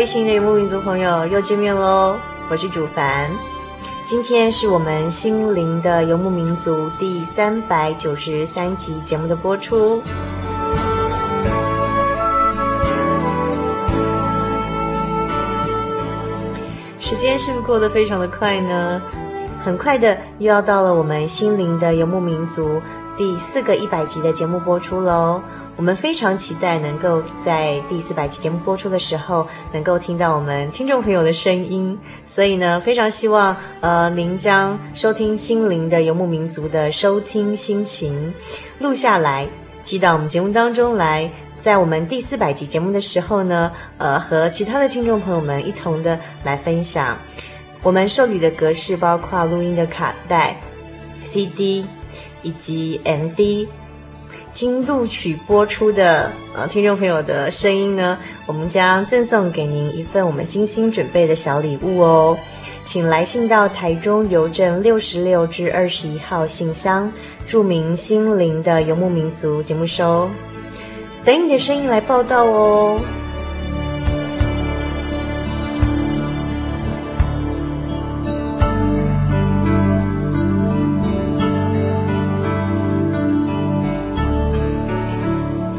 [0.00, 2.16] 位新的游牧民族朋友，又见面喽！
[2.48, 3.30] 我是主凡，
[4.02, 10.02] 今天是我们心灵的游牧民族第三百九十三集节目的播出。
[16.98, 19.02] 时间是不是过得非常的快呢？
[19.62, 22.80] 很快的又要到了我们心灵的游牧民族
[23.16, 25.40] 第四个一百集的节目播出喽。
[25.76, 31.98] 我们非常期待能够在第四百期节目播出的时候，能够听到我们听众朋友的声音。
[32.26, 38.34] 所以呢，非常希望呃您将收听心灵的游牧民族的收听心情
[38.78, 39.48] 录下来，
[39.82, 41.30] 寄到我们节目当中来。
[41.58, 47.18] 在我们第四百集节目的时候呢，呃，和其他的听众朋友们一同的来分享。
[47.82, 50.56] 我们受理的格式包括录音的卡带、
[51.24, 51.84] CD
[52.42, 53.68] 以及 MD。
[54.52, 62.36] 经录取播出的呃听众朋友的声音呢，我们将赠送给您一份我们精心准备的小礼物哦，
[62.84, 67.12] 请来信到台中邮政六十六至二十一号信箱，
[67.46, 70.28] 注明“心灵的游牧民族”节目收，
[71.24, 72.98] 等你的声音来报道哦。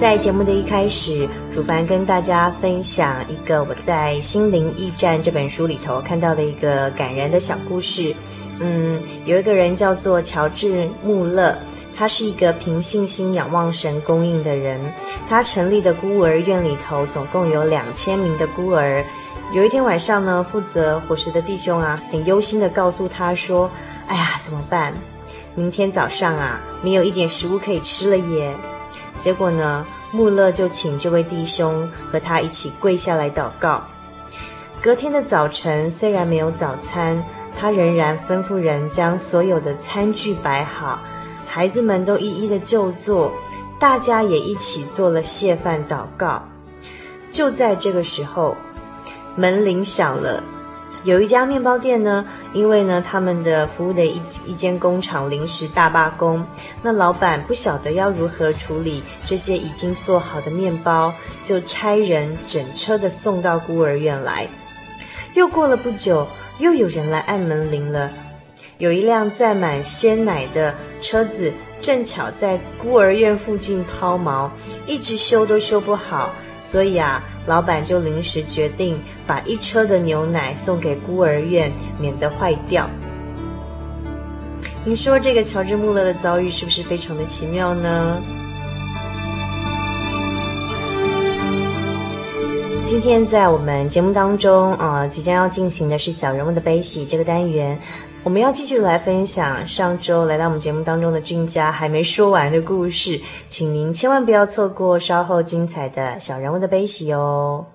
[0.02, 8.16] 在节目的一开始，主凡跟大家分享一个我在《心灵驿站》这本书里头看到的一个感人的小故事。
[8.60, 11.56] 嗯，有一个人叫做乔治·穆勒，
[11.96, 14.82] 他是一个凭信心仰望神供应的人。
[15.30, 19.06] 他成立的孤儿院里头总共有两千名的孤儿。
[19.54, 23.70] 有一天晚上呢，负责伙食的弟兄啊，很忧心地告诉他说
[24.10, 24.96] ：“哎呀，怎么办？
[25.54, 28.52] 明天早上啊，没有一点食物可以吃了耶。”
[29.22, 33.84] 结果呢，穆勒就请这位弟兄和他一起跪下来祷告。
[34.82, 37.24] 隔天的早晨，虽然没有早餐，
[37.56, 41.00] 他仍然吩咐人将所有的餐具摆好，
[41.48, 43.32] 孩子们都一一的就坐，
[43.80, 46.44] 大家也一起做了谢饭祷告。
[47.32, 48.58] 就在这个时候，
[49.36, 50.44] 门铃响了。
[51.04, 52.24] 有一家面包店呢，
[52.54, 56.46] 因为呢他们的服务的一一间工厂临时大罢工，
[56.84, 61.12] 那老板不晓得要如何处理这些已经做好的面包，
[61.44, 64.48] 就差人整车的送到孤儿院来。
[65.34, 66.28] 又过了不久，
[66.60, 68.12] 又有人来按门铃了。
[68.78, 74.50] 有一辆载满鲜奶的车子，正巧在孤儿院附近抛锚，
[74.86, 76.32] 一直修都修不好。
[76.60, 82.90] 所以啊，老板就临时决定把一车的牛奶送给孤儿院，免得坏掉。
[84.84, 88.22] 你说这个乔治·穆勒的遭遇是不是非常的奇妙呢？
[92.84, 97.80] 今天在我们节目当中，啊，即将要进行的是“小人物的悲喜”这个单元。
[98.24, 103.20] 我们要继续来分享上周来到我们节目当中的俊佳还没说完的故事，
[103.50, 107.66] 请您千万不要错过稍后精彩的小人物的悲喜哦。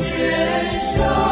[0.00, 1.31] 人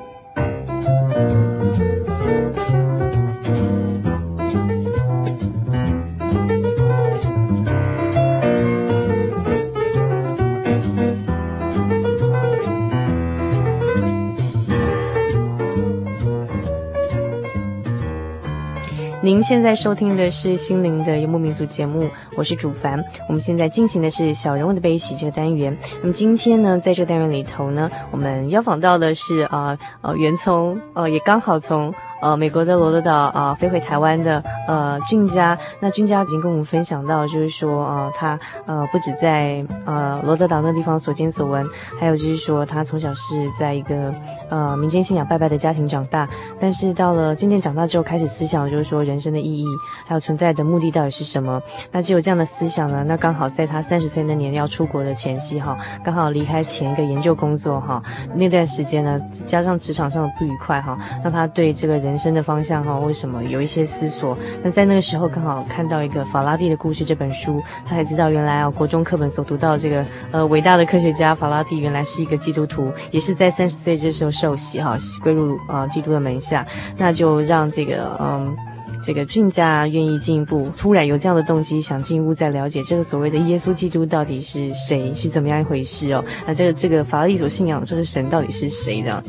[19.41, 23.03] 现在收听的是心灵的游牧民族节目，我是主凡。
[23.27, 25.75] 我们现在进行的是小人物的悲喜这个单元。
[26.01, 31.93] 那么今天呢，在这个单元里头呢，我们邀访到的是啊呃，呃，原从呃也刚好从。
[32.21, 41.65] 呃，美国的罗德岛啊、飞回台湾的呃俊佳，那俊佳已经跟我们分享到，就是说呃，他呃不止在呃罗德岛那地方所见所闻，
[41.99, 44.13] 还有就是说他从小是在一个
[44.49, 49.65] 呃民间信仰拜拜的家庭长大，但是到了渐渐长大之后，开始思想就是说人生的意义，
[50.05, 51.59] 还有存在的目的到底是什么？
[51.91, 58.03] 那只有这样的思想呢，那刚好在他三十岁那年要出国的前夕哈，刚好离开前一个研究工作哈，
[58.35, 62.10] 那段时间呢，加上职场上的不愉快哈，让他对这个人。
[62.11, 64.37] 人生的方向哈，为什么有一些思索？
[64.61, 78.53] 那在那个时候刚好看到一个法拉第的故事这本书，他才知道原来啊，国中课本所读到这个呃伟大的科学家法拉第原来是一个基督徒，也是在三十岁这时候受洗哈，归入啊、呃、基督的门下，那就让这个嗯
[79.01, 86.21] 这个俊家愿意进一步，突然有这样的动机，想进一步再了解这个所谓的耶稣基督到底是谁，是怎么样一回事哦？
[86.45, 89.23] 那这个这个法拉第所信仰的这个神到底是谁呢？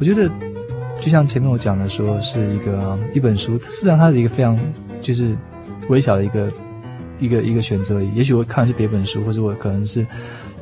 [0.00, 0.28] 我觉得。
[1.00, 4.58] 就像前面我讲的说，是一个一本书，实际上它是一个非常
[5.00, 5.36] 就是
[5.88, 6.52] 微小的一个
[7.18, 8.12] 一个一个选择而已。
[8.14, 10.06] 也许我看的是别本书，或者我可能是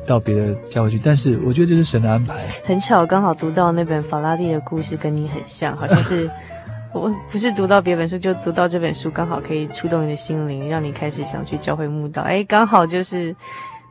[0.05, 2.35] 到别的教会去，但是我觉得这是神的安排。
[2.65, 6.29] 很巧，刚好读到那本法拉第的故事，跟你很像，好像是
[6.93, 12.21] 我不是读到别本书，就读到这本书，刚好可以触动你的心灵，让你开始想去教会慕道。
[12.21, 13.35] 哎，刚好就是。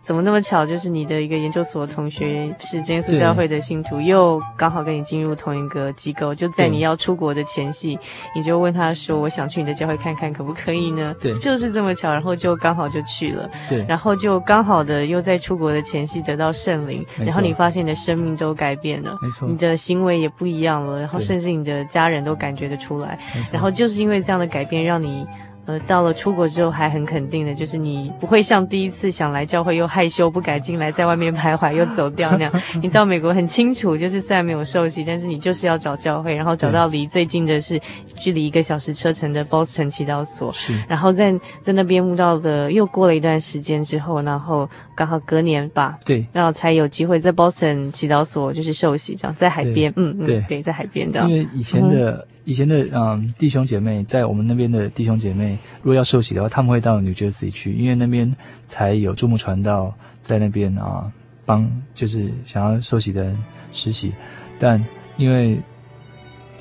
[0.07, 0.65] 怎么那么巧？
[0.65, 6.33] 就是你的一个研究所同学是真耶稣教会的信徒，又刚好跟你进入同一个机构。
[6.33, 7.99] 就在你要出国的前夕，
[8.33, 13.51] 你就问他说：“我想去你的教会看看，可不可以呢？”对，就是这么巧，然后就刚好就去了。
[13.69, 23.19] 对，然后就刚好的又在出国的前夕得到圣灵，然后你发现你的生命都改变了，没错，你的行为也不一样了，然后甚至你的家人都感觉得出来。
[23.53, 25.27] 然后就是因为这样的改变，让你。
[25.67, 32.63] 呃，到了出国之后还很肯定的，就是你不会像第一次想来教会又害羞不敢进来，在外面徘徊又走掉那样。
[32.81, 37.81] 你到美国很清楚，就是虽然没有受洗，但是你就是要找教会，然后找到离最近的是
[38.17, 40.53] 距离一个小时车程的 Boston 祈祷所。
[40.53, 51.29] 是，然后在在那边慕道的，又过了一段时间之后，然后刚好隔年吧，对，然后才有机会在 Boston 祈祷所就是受洗，这样在海边，嗯嗯，对，在海边这样。
[51.29, 52.25] 因为以前的。
[52.31, 58.33] 嗯以前的嗯弟兄姐妹，在我们那边的弟兄姐妹，如果要受洗的话，他们会到 New Jersey 去，因为那边
[58.69, 61.13] 才有注目传道，在那边啊
[61.45, 63.37] 帮就是想要受洗的人
[63.73, 64.13] 实习。
[64.61, 64.83] 但
[65.17, 65.61] 因为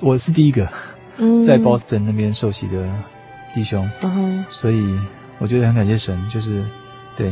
[0.02, 0.68] 我是第一个
[1.46, 2.92] 在 Boston 那边受洗的
[3.54, 5.00] 弟兄，嗯，所以
[5.38, 6.66] 我觉得很感谢神，就是
[7.16, 7.32] 对，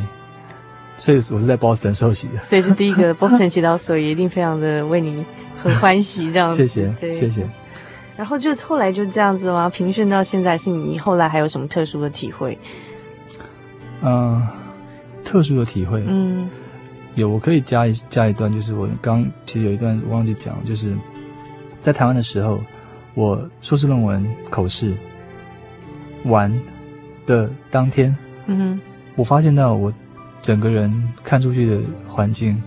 [1.00, 5.26] 所以我是在 Boston 受洗的，所以是第一个 Boston 祈祷所，也一定非常的为你
[5.60, 6.68] 很欢喜这样子。
[6.68, 7.48] 谢谢，谢谢。
[8.16, 9.70] 然后就后来就这样子吗？
[9.70, 12.58] 平顺到现在，是你后来还有什么特殊的体会？
[14.02, 14.50] 嗯、呃，
[15.24, 16.50] 特殊的体会，嗯，
[17.16, 20.96] 有，我可以加一加一段，就是我刚其实有一段忘记讲，就是
[21.80, 22.62] 在台湾的时候，
[23.16, 24.94] 我硕士论文口试
[26.26, 26.54] 完
[27.26, 28.16] 的当天，
[28.46, 28.82] 嗯哼，
[29.16, 29.92] 我发现到我
[30.42, 30.94] 整个人
[31.24, 32.62] 看出去的环境，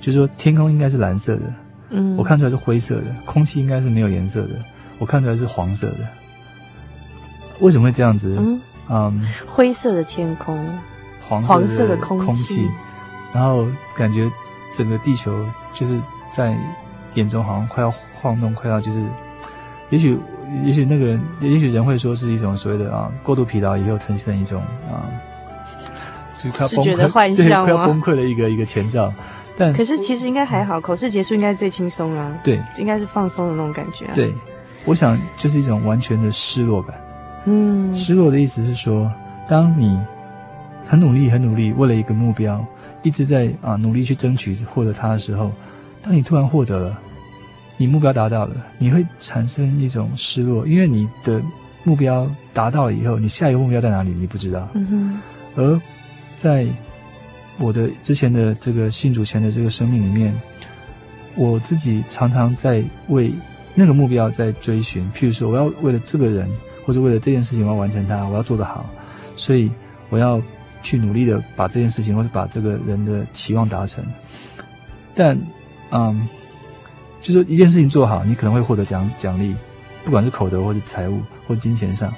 [0.00, 1.54] 就是说天空应该是蓝色的，
[1.90, 4.50] 嗯，我看出来是灰色的，空气应该是没有颜色的。
[5.02, 6.06] 我看出来是黄色的，
[7.58, 8.36] 为什么会这样子？
[8.38, 10.56] 嗯，嗯，灰色的天空，
[11.28, 12.68] 黄黄色的空气，空气，
[13.32, 13.66] 然后
[13.96, 14.30] 感觉
[14.72, 16.56] 整个地球就是在
[17.14, 19.02] 眼中好像快要晃动，快要就是，
[19.90, 20.16] 也许
[20.64, 25.10] 也许那个人，也许人会说是一种所谓的啊过度疲劳以后呈现的一种啊，
[26.34, 29.12] 就是快要崩溃的幻象，快要崩溃的一个一个前兆。
[29.58, 34.32] 但可是其实应该还好，口试结束应该最轻松啊，对，应该是放松的那种感觉啊，对。
[34.84, 36.96] 我想，就是一种完全的失落感。
[37.44, 39.10] 嗯，失落的意思是说，
[39.48, 39.98] 当你
[40.86, 42.64] 很努力、很努力，为了一个目标，
[43.02, 45.52] 一直在啊努力去争取获得它的时候，
[46.02, 46.98] 当你突然获得了，
[47.76, 51.40] 你目标达到了，你会产生一种失落，因为你的
[51.84, 54.68] 目标达到了以后，你下一个目标在哪里，你不知道。
[54.74, 55.20] 嗯哼。
[55.54, 55.80] 而
[56.34, 56.66] 在
[57.58, 60.34] 我的之前的这个信主前的这个生命里面，
[61.36, 63.32] 我自己常常在为。
[63.74, 66.48] 那个目标在追寻，譬如说，我要为了这个人，
[66.84, 68.84] 或者为了这件事情，我要完成它，我要做得好，
[69.34, 69.70] 所以
[70.10, 70.40] 我要
[70.82, 74.04] 去努力的把这件事情，或者把这个人的期望达成。
[75.14, 75.38] 但，
[75.90, 76.28] 嗯，
[77.22, 79.54] 就是一件事情做好，你可能会获得奖奖励，
[80.04, 82.12] 不管是口德，或是财务，或是金钱上，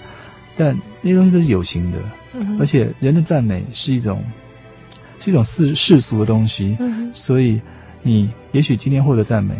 [0.56, 1.99] 但那些东西都是有形的，
[2.32, 4.25] 嗯，而且人的赞美是一种，
[5.18, 7.61] 是一种世世俗的东西，嗯，所以
[8.02, 9.54] 你也许今天获得赞美。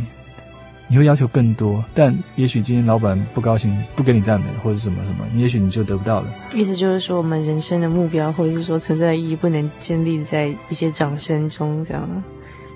[0.87, 6.33] 你会要求更多，但也许今天老板不高兴，不给你赞美，或者什么什么，也许你就得不到了。
[6.55, 12.23] 意思就是说，我们人生的目标，或者是说存在的意义，不能建立在一些掌声中，这样，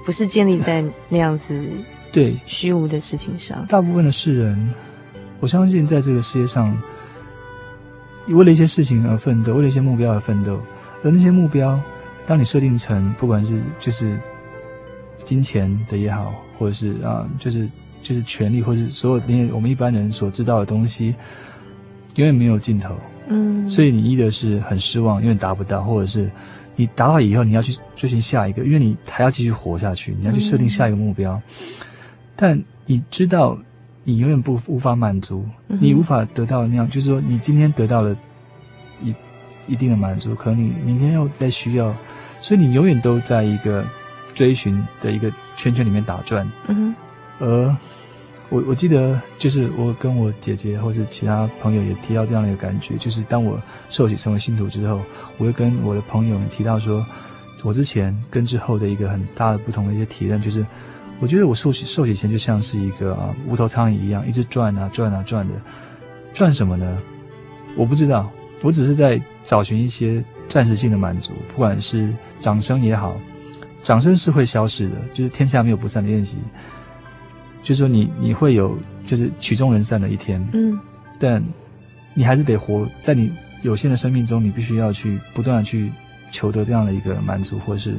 [0.07, 1.63] 不是建立在那样子
[2.11, 3.65] 对虚无的事情上。
[3.67, 4.75] 大部分的世人，
[5.41, 6.77] 我相信在这个世界上，
[8.29, 10.59] 为了一些事情而奋斗，为了一些目标而奋斗，
[11.05, 11.79] 而那些目标，
[12.27, 14.19] 当你设定成不管是就是
[15.23, 17.69] 金钱的也好，或者是啊，就是。
[18.03, 21.15] 就是权力，或是所有那些我们一般人所知道的东西，
[22.15, 22.95] 永远没有尽头。
[23.31, 26.31] 嗯，所以你一的是很失望，因为达不到，或者是
[26.77, 31.35] 你达到以后，你要去追寻下一个，因为你还要继续活下去，你要去设定下一个目标。
[31.35, 31.43] 嗯、
[32.35, 33.59] 但你知道，
[34.05, 38.17] 你永远不无法满足，你无法得到那样，就是说，你今天得到了
[39.03, 39.15] 一
[39.67, 41.95] 一定的满足，可能你明天又再需要，
[42.41, 43.85] 所以你永远都在一个
[44.33, 46.51] 追寻的一个圈圈里面打转。
[46.69, 46.95] 嗯。
[47.39, 47.77] 而
[48.51, 55.01] 我我记得，就是我跟我姐姐或是其他朋友也提到这样的一个感觉，就是当我受洗成为信徒之后，
[55.37, 57.05] 我会跟我的朋友们提到说，
[57.63, 60.65] 我之前跟之后的一个很大的不同的一些体验，就是
[61.21, 65.55] 我觉得我受洗受洗前就像是一个啊无头苍蝇一样，一直转啊转啊转的，
[66.33, 66.99] 转什么呢？
[67.77, 68.31] 我不知道，
[68.63, 73.15] 我只是在找寻一些暂时性的满足，不管是掌声也好，
[73.83, 76.39] 掌声是会消失的，就是天下没有不散的宴席。
[77.69, 80.81] 就是说你你会有就是曲终人散的一天，嗯，
[81.21, 81.45] 但
[82.15, 85.93] 你还是得活在你有限的生命中，你必须要去不断的去
[86.31, 87.95] 求得这样的一个满足，或是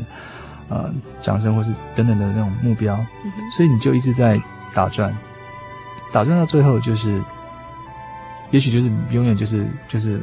[0.70, 4.42] 呃掌声，或是等等的那种目标，嗯、所以你就一直在
[4.74, 5.16] 打转，
[6.12, 7.22] 打转到最后就是，
[8.50, 10.20] 也许就是永远就是就是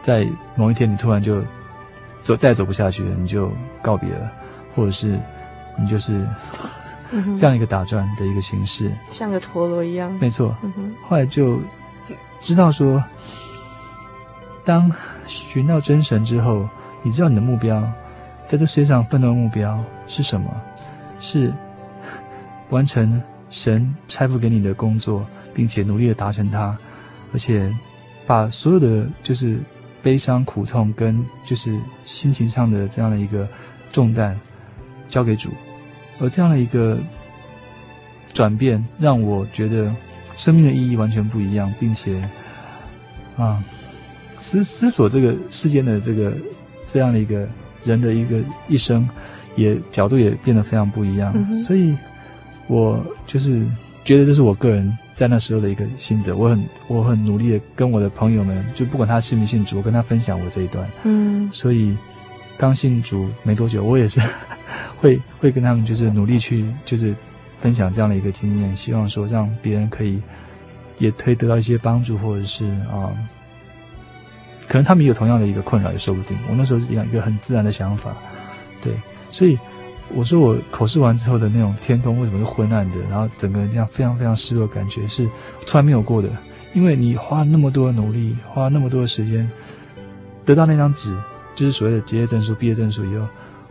[0.00, 1.44] 在某一天你突然就
[2.22, 4.32] 走再也走不下去了，你就告别了，
[4.74, 5.20] 或者是
[5.78, 6.26] 你就是。
[7.36, 10.12] 这样一个打转的一个形式，像个陀螺一样。
[10.20, 10.56] 没错。
[10.62, 10.94] 嗯。
[11.08, 11.58] 后来就
[12.40, 13.02] 知道说，
[14.64, 14.90] 当
[15.26, 16.68] 寻到真神之后，
[17.02, 17.82] 你知道你的目标，
[18.46, 20.50] 在这世界上奋斗的目标是什么？
[21.20, 21.52] 是
[22.70, 26.76] 完成神差付给你的工作，并且努力的达成它，
[27.32, 27.72] 而且
[28.26, 29.60] 把所有的就是
[30.02, 33.46] 悲伤、苦痛跟就是心情上的这样的一个
[33.92, 34.36] 重担
[35.08, 35.50] 交给主。
[36.22, 36.96] 而这样的一个
[38.32, 39.92] 转变，让我觉得
[40.36, 42.22] 生命的意义完全不一样，并且
[43.36, 43.62] 啊，
[44.38, 46.32] 思思索这个世间的这个
[46.86, 47.46] 这样的一个
[47.84, 48.38] 人的一个
[48.68, 49.06] 一生，
[49.56, 51.32] 也角度也变得非常不一样。
[51.34, 51.94] 嗯、所以，
[52.68, 53.60] 我就是
[54.04, 56.36] 觉得这是我个人在那时候的一个心得。
[56.36, 60.88] 我很我很努力的跟我的朋友们，就不管他信不信主，我跟他分享我这一段。
[61.02, 61.96] 嗯，所以
[62.62, 64.20] 刚信主没多久，我也是。
[65.00, 67.12] 会会跟他们就是努力去就是
[67.58, 70.22] 分享这样的一个经验，希望说让别人可以
[70.98, 73.10] 也可以得到一些帮助，或者是啊、
[74.68, 76.38] 可能他们也有同样的一个困扰也说不定。
[76.48, 78.14] 我那时候是一个很自然的想法，
[78.80, 78.94] 对，
[79.28, 79.58] 所以
[80.14, 85.28] 我说我口试完之后的那种天空为什么是昏暗的，然后整个人这样非常非常失落的感觉是
[85.66, 86.28] 从来没有过的，
[86.74, 89.50] 因为你花那么多的努力，花那么多的时间，
[90.44, 91.12] 得到那张纸，
[91.54, 93.26] 就是所谓的结业证书、毕业证书以后。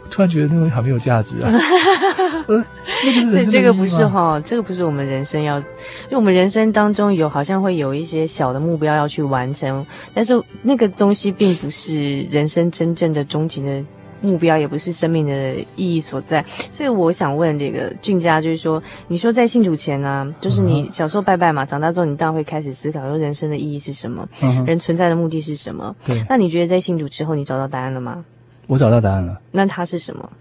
[0.10, 1.50] 突然觉得那东西好没有价值啊！
[2.48, 2.65] 呃，
[3.06, 5.63] 那就是所以这个不是哈，这个不是我们人生要，因
[6.10, 13.82] 为我们人生当中有好像会有一些小的目标要去完成，但是那个东西并不是人生真正的终极的
[14.21, 16.45] 目标，也不是生命的意义所在。
[16.71, 25.95] 所以我想问这个俊家，就是说，你说在信主前呢、啊，就是你小时候拜拜嘛，长大之后你当然会开始思考说人生的意义是什么，嗯、人存在的目的是什么？
[26.05, 26.23] 对。
[26.29, 28.23] 那你觉得在信主之后，你找到答案了吗？
[28.67, 29.41] 我找到答案了。
[29.51, 30.31] 那它是什么？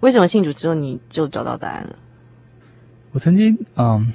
[0.00, 1.96] 为什么信主之后你就找到答案了？
[3.12, 4.12] 我曾经，嗯，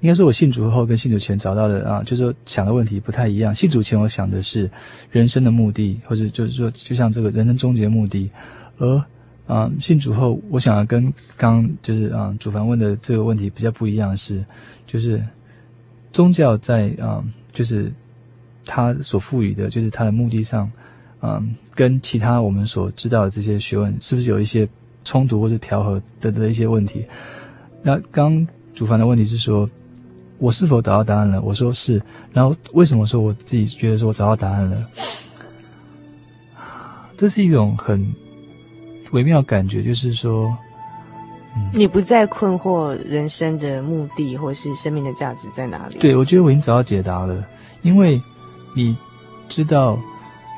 [0.00, 3.54] 应该说，我信主后跟信主前找到的啊，就是说想的问题不太一样。
[3.54, 4.70] 信主前我想的是
[5.10, 8.30] 人生的目的，或者就是说，就像这个人生终结目的。
[8.78, 9.04] 而
[9.46, 14.44] 啊，信主后，我想要跟刚就是啊，主凡问的这个问题比较不一样是，
[14.86, 15.22] 就是
[16.12, 17.92] 宗教在啊，就是
[18.64, 20.70] 他所赋予的，就是他的目的上。
[21.22, 24.66] 嗯，跟其他我们所知道的这些学问，是不是有一些
[25.04, 27.04] 冲突或是调和的的一些问题？
[27.82, 29.68] 那刚主凡的问题是说，
[30.40, 31.40] 我是否找到答案了？
[31.42, 32.02] 我说是。
[32.32, 34.84] 然后为什么说我自己觉得说我找到答案了？
[37.16, 38.12] 这是一种很
[39.12, 40.52] 微妙的感觉，就是说，
[41.54, 45.98] 嗯，你不再困惑人生的目的或是生命的价值在哪里？
[45.98, 47.46] 对，我觉得我已经找到解答了，
[47.82, 48.20] 因为
[48.74, 48.96] 你
[49.48, 49.96] 知道。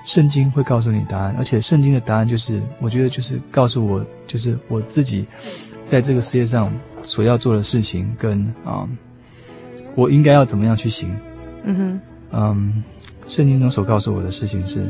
[0.04, 5.24] 圣经会告诉你答案，而且圣经的答案就是，我觉得就是告诉我，就是我自己
[5.84, 6.72] 在这个世界上
[7.04, 8.98] 所要做的事情，跟啊、嗯，
[9.94, 11.10] 我应该要怎么样去行。
[11.64, 12.00] 嗯哼，
[12.32, 12.82] 嗯，
[13.26, 14.84] 圣经中所告诉我的事情是，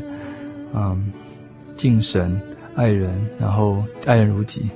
[0.74, 1.12] 嗯，
[1.76, 2.40] 敬神、
[2.74, 4.68] 爱人，然后爱人如己，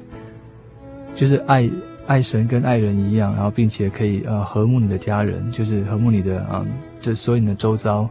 [1.15, 1.71] 就是爱
[2.07, 8.09] 爱神跟爱人一样，然后并且可以呃和睦你的家人，就是和睦你的啊、嗯，就所有你的周遭。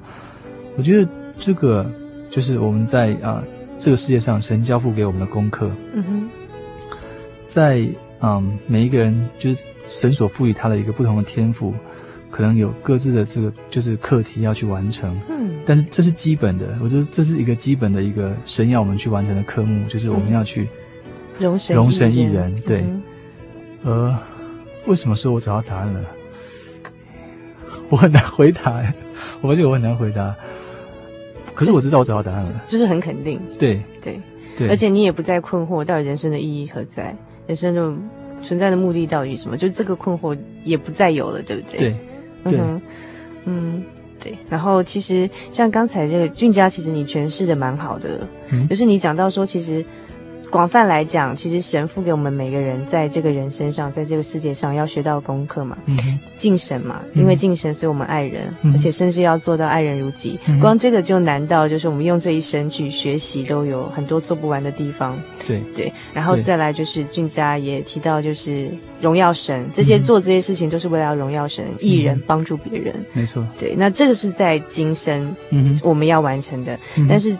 [0.77, 1.89] 我觉得这个。
[2.27, 3.41] 就是我们在啊
[3.77, 5.71] 这个世界上，神交付给我们的功课。
[5.93, 6.29] 嗯哼，
[7.45, 7.87] 在
[8.19, 11.73] 嗯每一个人，就是神所赋予他的一个不同的天赋，
[12.35, 15.17] 可能有各自的这个就是课题要去完成。
[15.29, 20.67] 嗯，但是这是基本的，我觉得这是一个基本的一个神要我们去完成的科目，就是我们要去
[21.39, 22.53] 容神容神一人。
[22.67, 22.81] 对，
[23.83, 24.19] 嗯、呃，
[24.85, 26.01] 为什么说我找到答案了？
[27.87, 28.83] 我很难回答，
[29.39, 30.35] 我发现我很难回答。
[31.53, 33.39] 可是我知道我找到答案了，就是很肯定。
[33.57, 34.19] 对对
[34.57, 37.15] 对，而且你也不再困惑，到底人生的意义何在？
[37.47, 37.93] 人生的
[38.43, 39.55] 存在的目的到底是什么？
[39.55, 41.79] 就这个困惑也不再有了，对不对？
[41.79, 41.95] 对，
[42.45, 42.81] 嗯哼，
[43.45, 43.83] 嗯，
[44.19, 44.37] 对。
[44.49, 49.83] 然后其实像刚才这个俊佳，其实你诠释的蛮好的，嗯，就是你讲到说，其实
[50.49, 55.97] 广泛来讲，其实神赋给我们每个人在这个人身上，在这个世界上要学到功课嘛，嗯，
[56.37, 60.39] 敬神嘛，因为敬神，所以我们爱人，嗯、而且甚至要做到爱人如己。
[60.47, 65.19] 嗯、光这个就难到，就是我们用这一生去学习，都有很多做不完的地方。
[65.45, 65.61] 对。
[65.75, 72.95] 对，然后再来就是俊佳也提到，就是荣耀神，这些做这些事情都是为了要荣耀神，艺、嗯、人帮助别人。
[73.13, 77.35] 没错，对，那这个是在今生，嗯哼，我们要完成的，嗯、但是。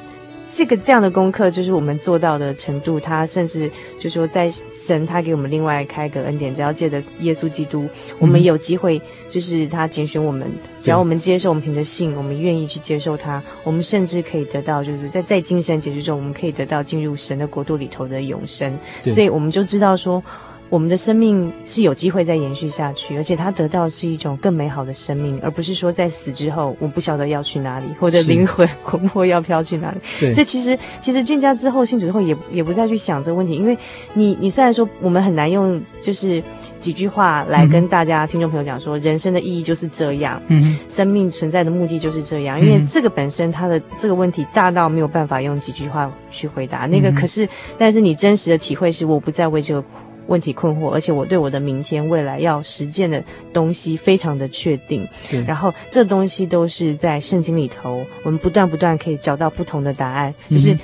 [0.48, 3.00] 这个这样的功课，就是我们做到的程度。
[3.00, 7.88] 他甚至就说，在神他给我们另外开个恩典，只要借着耶稣基督，
[8.20, 18.78] 我们有机会，就是他拣选我们，只要我们接受，我们凭着信，我们愿意去接受他，我们甚至可以得到，就是在在精神结局中，我们可以得到进入神的国度里头的永生。
[19.06, 20.24] 所以我们就知道说。
[20.70, 29.98] 我们的生命是有机会再延续下去，而且他得到是一种更美好的生命，而不是说在死之后我不晓得要去哪里，或者灵魂魂魄要飘去哪里。
[30.20, 33.78] 对，所以其实其实俊佳之后信主之后也也不再去想这个问题，因为
[34.14, 36.42] 你你虽然说我们很难用就是
[36.80, 46.88] 几句话来跟大家、嗯、听众朋友讲说人生的意义就是这样，嗯，生命存在的目的就是这样，因为这个本身它的这个问题大到没有办法用几句话去回答。
[46.88, 47.48] 那个可是，
[47.78, 49.84] 但是你真实的体会是我不再为这个。
[50.28, 55.08] 问题困惑，而且我对我的明天未来要实践的东西非常的确定。
[55.30, 60.34] 对，然后这东西都是在圣经里头，我们不断不断可以找到不同的答案。
[60.50, 60.78] 嗯、就是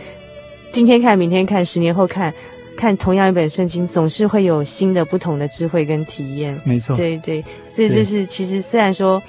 [0.71, 2.33] 今天看，明天看，十年后看，
[2.77, 6.59] 看同样一本圣经，总是会有新的不同的智慧跟体验。
[6.63, 9.21] 没错，对对，所以就是其实虽然说。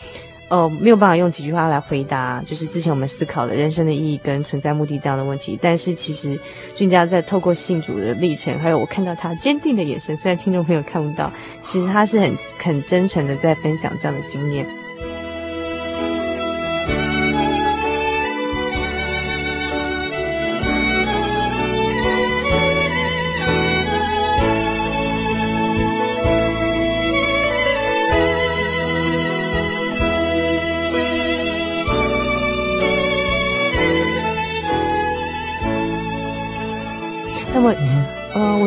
[0.48, 5.58] 哦，没有办法用几句话来回答，就是之前我们思考的人生的意义跟存在目的这样的问题。
[5.62, 6.38] 但是其实
[6.74, 14.66] 俊佳在透过信主的历程，还有我看到他坚定的眼神，虽然听众朋友看不到，其实他是很很真诚的在分享这样的经验。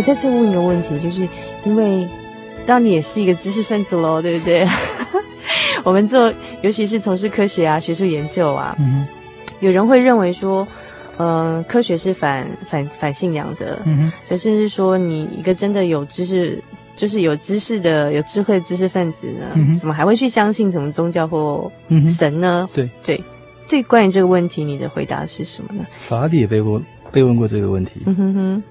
[0.05, 1.27] 再再问一个问题，就是
[1.65, 2.07] 因为
[2.67, 4.67] 当你也是一个知识分子喽，对不对？
[5.83, 9.05] 我们做，尤其是从事科学啊、学术研究啊，嗯、
[9.59, 10.67] 有人会认为说，
[11.17, 16.59] 呃，科学是反反反信仰的，嗯，就甚至说你一个真的有知识，
[16.95, 21.71] 就是有知识的、有智慧的知识分子呢，嗯，怎么还会去相信什么宗教或
[22.07, 22.67] 神呢？
[22.71, 23.23] 嗯、对对
[23.67, 25.85] 对，关于这个问题，你的回答是什么呢？
[26.07, 28.01] 法拉第也被问被问过这个问题。
[28.05, 28.63] 嗯哼哼。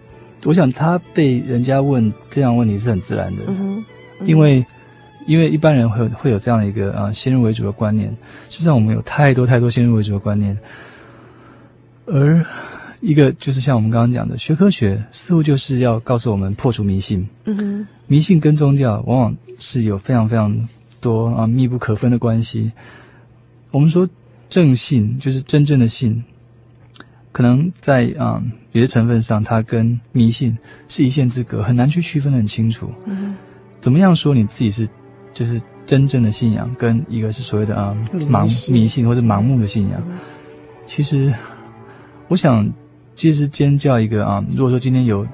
[0.44, 3.82] 我想他被人家问这样问题是很自然的，嗯
[4.20, 4.64] 嗯、因为
[5.26, 8.14] 因为一般人会有会有这样的一个啊先入为主的观念，
[8.50, 10.56] 实际上我们有太多太多先入为主的观念，
[12.04, 12.44] 而
[13.00, 20.68] 一个就是像我们刚刚讲的，学科学似乎就是要告诉我们破除迷信，嗯哼，迷信跟宗教往往是有非常非常
[21.00, 22.70] 多啊密不可分的关系。
[23.70, 24.06] 我们说
[24.50, 26.22] 正信就是真正的信。
[27.34, 32.88] 可能在啊、嗯、有些成分上，它跟迷信是一线之隔，很难去区分的很清楚。
[33.06, 33.34] 嗯，
[33.80, 34.88] 怎么样说你自己是
[35.32, 40.00] 就是真正的信仰，跟一个是所谓的啊、嗯、盲迷信或者盲目的信仰？
[40.06, 40.16] 嗯、
[40.86, 41.34] 其实，
[42.28, 42.70] 我想，
[43.16, 45.26] 其实尖叫一个啊，如果说今天有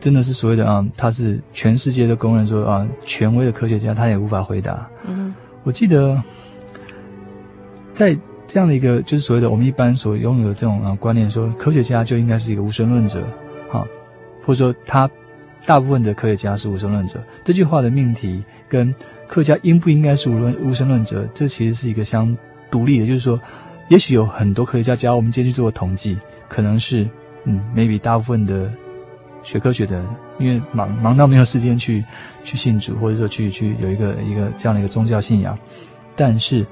[0.00, 4.84] 真的是所谓的啊，他是全世界都公认说啊权威的科学家，他也无法回答。
[5.06, 5.32] 嗯，
[5.62, 6.20] 我记得
[7.92, 8.18] 在。
[8.54, 13.20] 这样的一个就是所谓的我们一般所拥有的这种啊观念，说科学家就应该是一个无神论者，
[13.68, 13.84] 哈，
[14.44, 15.10] 或者说他
[15.66, 17.20] 大部分的科学家是无神论者。
[17.42, 18.94] 这句话的命题跟
[19.26, 22.32] 科学家应不应该是无论无神论者，这其实是一个相
[22.70, 23.06] 独立的。
[23.06, 23.40] 就是说，
[23.88, 27.08] 也许有很多科学家，假如我们今天去做统计，可能是
[27.46, 28.70] 嗯，maybe 大部分的
[29.42, 30.06] 学科学的人，
[30.38, 32.04] 因为忙忙到没有时间去
[32.44, 35.58] 去信主，或者说去去有一个一个这样的一个宗教信仰，
[36.14, 36.64] 但是。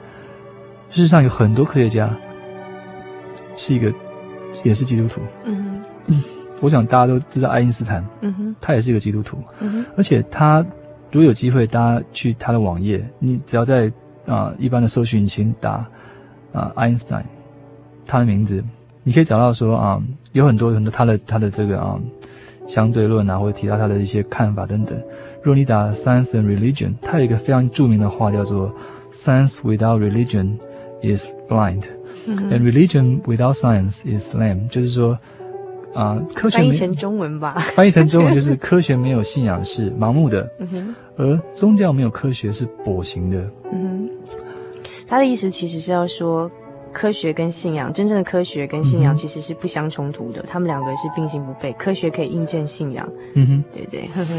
[0.93, 2.15] 事实上，有很多科学家
[3.57, 3.91] 是一个，
[4.63, 5.23] 也是基督徒。
[5.43, 6.15] 嗯哼，
[6.61, 8.05] 我想大家都知道爱因斯坦。
[8.21, 9.39] 嗯哼，他也是一个基督徒。
[9.61, 10.59] 嗯哼，而且他
[11.11, 13.87] 如果有机会，大家去他的网页，你只要在
[14.27, 15.89] 啊、呃、一般的搜寻引擎打
[16.53, 17.25] 啊爱因斯坦
[18.05, 18.63] 他的名字，
[19.03, 20.03] 你可以找到说啊、呃、
[20.33, 24.95] 有很多很多他的他的这个啊、呃、相对论啊，或者提到他的一些看法等等。
[25.43, 28.71] 如果你打 Science and Religion，他有一个非常著名的话叫做
[29.11, 30.59] Science without religion。
[31.03, 31.85] Is blind,、
[32.27, 34.69] 嗯、and religion without science is lame。
[34.69, 35.13] 就是说，
[35.95, 40.49] 啊、呃，科学翻译成中文吧，翻译成中文就是科学没有信仰是 盲目的，
[41.17, 43.39] 而宗教没有科学是跛行的。
[43.73, 44.37] 嗯哼，
[45.07, 46.51] 他的意思其实是要说，
[46.93, 51.75] 科学跟信仰，真正的科学跟信仰其实是不相冲突的，嗯、他们两个是并行不悖。
[51.77, 54.35] 科学可以印证信仰，嗯哼，对对，呵呵。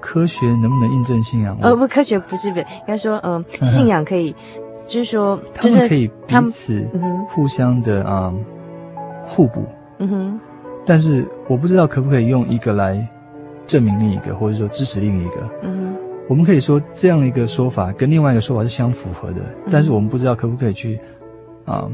[0.00, 1.58] 科学能不能印证信仰？
[1.60, 4.34] 呃，不，科学不是不，应该说，嗯、呃， 信仰可以，
[4.88, 6.84] 就是说，他们可以彼此
[7.28, 8.44] 互相的啊、嗯、
[9.26, 9.62] 互补，
[9.98, 10.40] 嗯哼。
[10.86, 13.06] 但是我不知道可不可以用一个来
[13.66, 15.96] 证明另一个，或者说支持另一个，嗯哼。
[16.26, 20.98] 我们可以说这样一个说法跟另外一个说法是相符合的，嗯、但是我们不知道可不可以去
[21.66, 21.86] 啊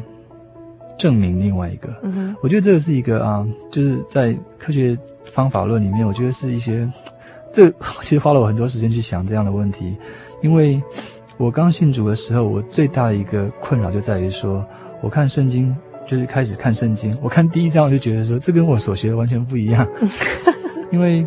[0.97, 1.89] 证明另外一个。
[2.03, 6.89] 嗯哼，我觉得这个是一个啊，就是在科学方法论里面，我觉得是一些
[7.53, 7.69] 这
[8.01, 9.97] 其实花了我很多时间去想这样的问题，
[10.43, 10.81] 因为
[11.37, 14.65] 我刚信主的时候，我最大的一个困扰就在于说，
[15.03, 15.75] 我看圣经
[16.07, 19.87] 就是开始看圣经，我看第一章我就觉得说，这跟我所学的完全不一样，
[20.91, 21.27] 因为。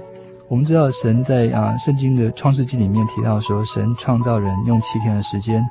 [0.50, 5.62] 我们知道神在啊圣经的创世纪里面提到说，神创造人用七天的时间，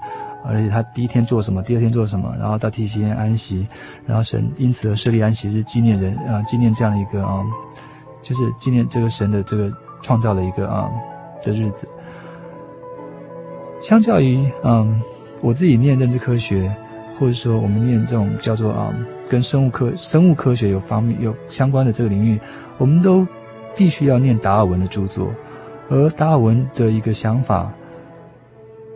[0.45, 3.67] 而且他第一天做什么，第二天做什么，然后到第七天安息，
[4.05, 7.43] 然后神因此而设立安息日，纪念人啊纪念这样的一个啊，
[8.23, 9.73] 就是纪念这个神的这个
[10.03, 10.91] 创造的一个啊
[11.43, 11.89] 的日子。
[13.81, 15.01] 相较于嗯
[15.41, 16.75] 我自己念认知科学，
[17.19, 18.93] 或者说我们念这种叫做啊
[19.29, 22.39] 跟生物科生物科学有方面有相关的这个领域，
[22.79, 23.27] 我们都。
[23.79, 25.29] 必须要念达尔文的著作，
[25.91, 27.71] 而达尔文的一个想法，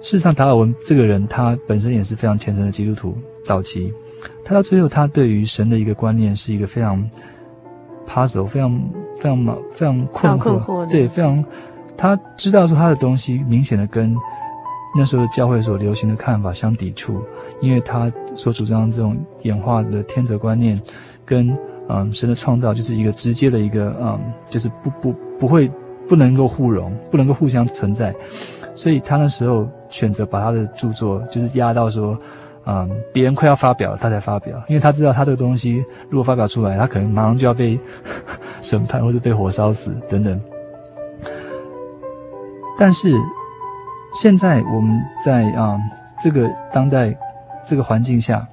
[0.00, 3.14] 事实上，达尔文这个人他本身也是非常虔诚的基督徒。
[3.44, 3.92] 早期，
[4.42, 7.06] 他到最后，他对于神的一个观念是一个非常
[8.08, 11.44] puzzle，非常非常非常困惑，困惑对，非常
[11.94, 14.16] 他知道说他的东西明显的跟
[14.96, 17.22] 那时候教会所流行的看法相抵触，
[17.61, 20.81] 因为他所主张这种演化的天择观念
[21.24, 21.57] 跟。
[21.92, 25.68] 嗯，神的创造就是一个直接的一个，嗯，就是不不不会
[26.09, 28.14] 不能够互融，不能够互相存在，
[28.76, 32.16] 所以他那时候选择把他的著作就是压到说，
[32.64, 37.76] 嗯，别人快要发表了他才发表，因为他知道他这个东西如果发表出来，他可能马上就要被
[38.62, 40.40] 审判或者被火烧死等等。
[42.79, 43.11] 但是
[44.14, 45.78] 现在我们在啊、
[46.22, 47.16] 这个当代
[47.64, 48.46] 这个环境下，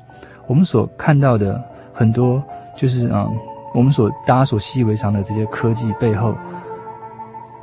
[0.45, 2.43] 我们所看到的很多。
[2.75, 3.27] 就是啊、
[3.73, 6.35] 我们所大家所习以为常的这些科技背后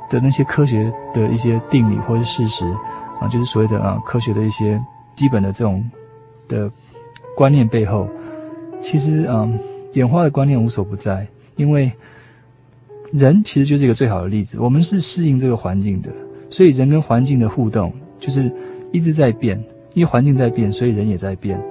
[0.09, 2.65] 的那些科学的一些定理或者事实
[3.21, 4.77] 啊，就是所谓的啊科学的一些
[5.15, 5.81] 基本的这种
[6.49, 6.69] 的
[7.33, 8.09] 观念背后，
[8.81, 9.47] 其实啊、
[9.93, 11.89] 演化的观念无所不在，因为
[13.13, 16.11] 人其实就是一个最好的例子，我们是适应这个环境的，
[16.55, 18.49] 所以人跟环境的互动就是
[18.93, 19.61] 一直在变，
[19.93, 21.61] 因为环境在变，所以人也在变。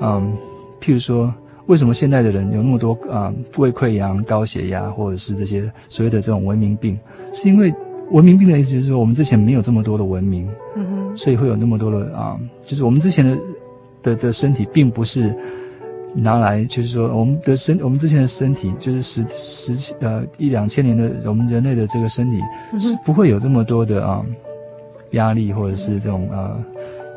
[0.00, 0.34] 嗯，
[0.80, 1.32] 譬如说。
[1.66, 6.98] 为什么现代的人有那么多啊胃溃疡、高血压，或者是这些所谓的这种文明病？
[7.32, 7.72] 是因为
[8.10, 13.38] 文明病的意思就是说，我们之前没有这么多的文明，嗯哼，所以会有那么多的啊，就是我们之前的
[14.02, 15.32] 的的身体，并不是
[16.14, 22.40] 拿来，就是说我们的身，我们之前的身体，就是十十呃一两千年的我们人类的这个身体，
[22.78, 24.24] 是不会有这么多的啊
[25.12, 26.56] 压力，或者是这种呃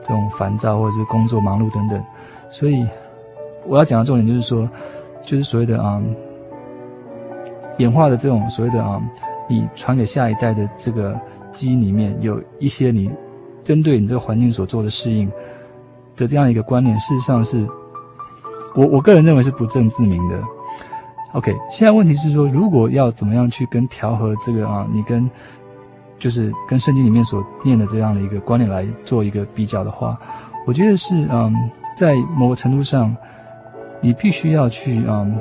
[0.04, 2.04] 这种烦躁，或者是工作忙碌等等，
[2.50, 2.86] 所以。
[3.68, 4.70] 我要讲的重点就是说，
[5.24, 6.16] 就是所谓的啊、嗯，
[7.80, 9.10] 演化的这种所谓的啊、嗯，
[9.50, 13.10] 你传给下一代的这个基因里面有一些你
[13.64, 15.28] 针对你这个环境所做的适应
[16.16, 17.68] 的这样一个观念，事实上是
[18.76, 20.40] 我我个人认为是不证自明的。
[21.34, 25.30] OK，现在问题是说，如果要怎么样去跟调和这个啊，你跟
[26.20, 30.20] 就是跟圣经里面所念的这样的一个观念来做一个比较的话，
[30.68, 31.54] 我觉得是嗯，
[31.96, 33.16] 在某个程度上。
[34.02, 35.36] 你必须要去嗯，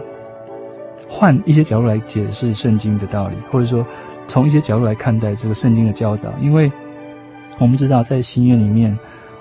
[1.07, 3.85] 换一些角度来解释圣经的道理，或者说
[4.27, 6.31] 从一些角度来看待这个圣经的教导。
[6.41, 6.73] 因为
[7.59, 8.97] 我们知道，在新约里面，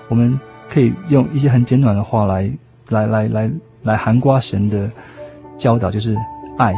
[0.08, 2.52] 我们可以用一些很简短的话来
[2.90, 3.50] 来来来
[3.84, 4.90] 来含瓜神的
[5.56, 6.16] 教导，就是
[6.58, 6.74] 爱。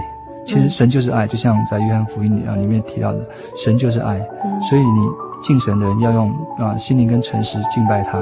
[0.47, 3.19] 其实神就是爱，就像在约翰福音里啊里面提到的，
[3.65, 4.19] 神就是爱。
[4.69, 5.09] 所以你
[5.43, 8.19] 敬神的人要用啊心灵跟诚实敬拜他。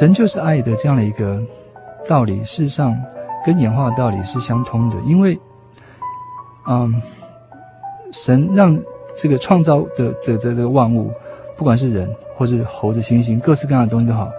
[0.00, 1.38] 神就是爱的这样的一个
[2.08, 2.96] 道理，事实上
[3.44, 4.96] 跟演化的道理是相通的。
[5.04, 5.38] 因为，
[6.66, 6.90] 嗯，
[8.10, 8.74] 神让
[9.14, 11.12] 这个创造的这这这个万物，
[11.54, 14.32] 不管是人或是猴子、猩猩，各式各样的东西都好，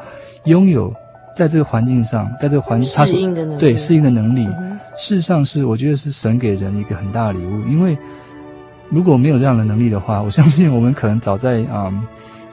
[0.45, 0.91] 拥有
[1.35, 3.15] 在这个环境上，在这个环境，它所
[3.59, 7.63] 对适应的能力，嗯、事实上是我觉得是神给人一个很大的礼物。
[7.67, 7.95] 因为
[8.89, 12.03] 如果没有这样的能力的话，我相信我们可能早在啊、嗯，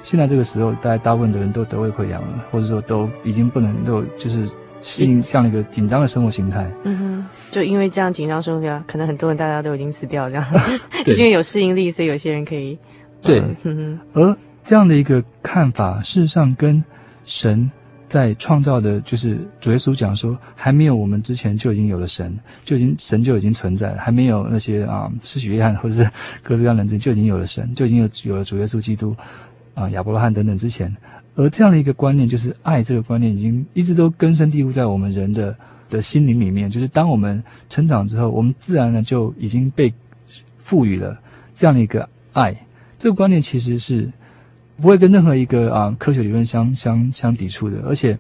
[0.02, 4.48] 现在这个时候，大概大部分的人都得胃溃疡了，或者说都已经不能够就是
[4.80, 6.70] 适应这样一个紧张的生活形态。
[6.84, 10.44] 嗯哼，就因为这样紧张生活形态，可能很多人大家都已经死掉这样，
[11.04, 12.78] 就是因为有适应力，所以有些人可以。
[13.20, 16.82] 对，嗯哼，而这样的一个看法，事实上跟
[17.24, 17.70] 神。
[18.08, 22.34] 在创造的，就是主耶稣讲说，还没有我们之前就已经有了神，
[22.64, 26.10] 就已经神就已经存在了，还没有那些啊施许约翰或者是
[26.42, 29.14] 各式各样的人就已经有了神，就已经有有了主耶稣基督
[29.78, 30.94] 啊亚伯拉罕等等之前，
[31.36, 35.54] 而这样的一个观念，就是爱这个观念，已经一直都根深蒂固在我们人的
[35.88, 36.68] 的心灵里面。
[36.68, 39.92] 就是当我们成长之后，我们自然呢就已经被
[40.58, 41.18] 赋予了
[41.54, 42.54] 这样的一个爱。
[42.98, 44.10] 这个观念其实是。
[44.80, 48.16] 不会跟任何一个啊科学理论相相相抵触的，而且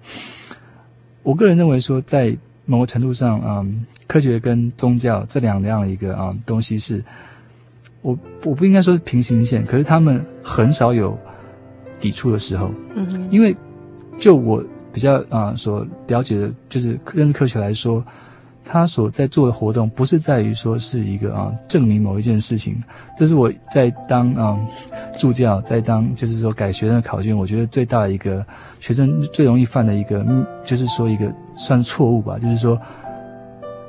[1.22, 7.00] 我个人认为说，在某个程度上，嗯，科学跟宗教这两样一个啊东西是，
[8.02, 11.16] 我我不应该说是平行线，可是他们很少有
[11.98, 13.56] 抵触的时候，嗯哼，因为
[14.18, 18.04] 就我比较啊所了解的，就是认识科学来说。
[18.70, 22.76] 他所在做的活动，不是在于说是一个啊证明某一件事情，
[23.16, 24.58] 这是我在当啊
[25.18, 28.44] 助教，在当就是说改学生的考卷，我觉得最大的一个
[28.78, 30.22] 学生最容易犯的一个，
[30.66, 32.78] 就是说一个算错误吧，就是说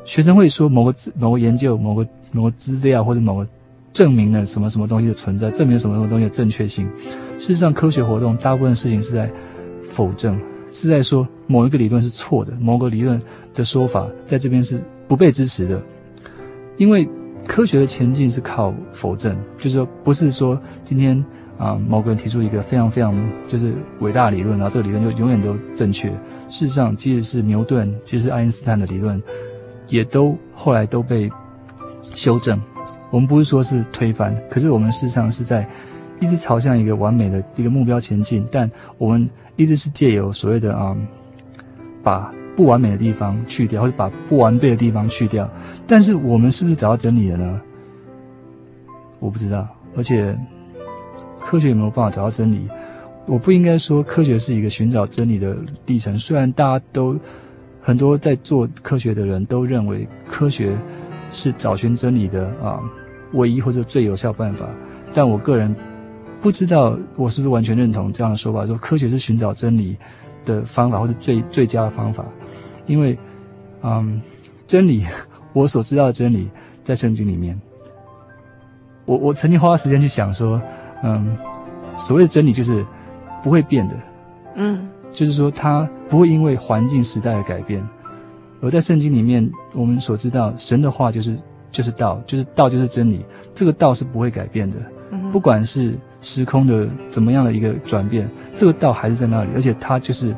[0.05, 3.47] 学生会说某个某个研究、某个某个资料或者某个
[3.93, 6.89] 证明了什么什么东西的存在，证明了什么什么东西的正确性。
[7.37, 9.29] 事实上，科学活动大部分事情是在
[9.83, 10.39] 否证。
[10.71, 13.19] 是在说某一个理论是错的，某个理论
[13.55, 15.81] 的说法在这边是不被支持的，
[16.77, 17.09] 因为
[17.47, 21.25] 科学的前进是靠否证，就是说不是说今天
[21.57, 26.07] 啊、某个人提出一个非常非常就是伟大的理论，然后这个理论就永远都正确。
[26.49, 29.19] 事实上，即使是牛顿，即使是爱因斯坦的理论，
[29.87, 31.27] 也都后来都被
[32.13, 32.61] 修正。
[33.11, 35.67] 我们不是说是推翻，可是我们事实上是在
[36.19, 39.29] 一直朝向一个完美的一个目标前进，但我们。
[39.59, 40.95] 一直是借由所谓的啊、
[42.01, 45.49] 把不完美的地方去掉，或者把不完备的地方去掉。
[45.85, 47.61] 但是我们是不是找到真理了呢？
[49.19, 49.67] 我不知道。
[49.97, 50.33] 而且
[51.41, 52.69] 科学有没有办法找到真理？
[53.25, 56.17] 我不应该说科学是一个寻找真理的历程。
[56.17, 57.19] 虽然大家都
[57.81, 60.73] 很多在做科学的人都认为科学
[61.33, 62.79] 是找寻真理的啊
[63.33, 64.65] 唯一或者最有效办法，
[65.13, 65.75] 但我个人。
[66.41, 69.97] 不知道我是不是完全认同这样的说法，说科学是寻找真理
[70.45, 72.23] 的方法，或者最最佳的方法。
[72.85, 73.19] 因为，
[73.83, 74.21] 嗯，
[74.65, 75.05] 真理，
[75.51, 76.49] 我所知道的真理
[76.81, 77.59] 在圣经里面。
[79.03, 80.61] 我我曾经花时间去想说，
[81.03, 81.35] 嗯，
[81.97, 82.85] 所谓的真理就是
[83.43, 83.95] 不会变的，
[84.55, 87.85] 嗯，就是说它不会因为环境时代的改变。
[88.61, 91.37] 而在圣经里面，我们所知道神的话就是
[91.71, 94.77] 就是道，就是道就是真理，这个道是不会改变的，
[95.31, 95.97] 不管是。
[96.21, 100.35] 时空的怎么样的一个转变，这个道还是在那里，而且它就是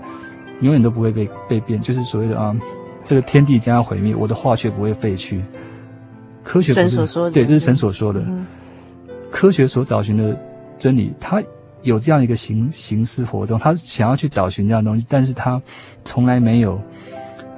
[0.61, 2.55] 永远都不会被被变，就是所谓的啊，
[3.03, 5.43] 这个天地将要毁灭，我的话却不会废去。
[6.43, 8.19] 科学不是，神所说的，对，这是神所说的。
[8.19, 8.45] 嗯、
[9.31, 10.37] 科学所找寻的
[10.77, 11.41] 真理，它
[11.81, 15.59] 有这样一个形形式活动，它想要去找寻这样的东西，但是它
[16.03, 16.79] 从来没有，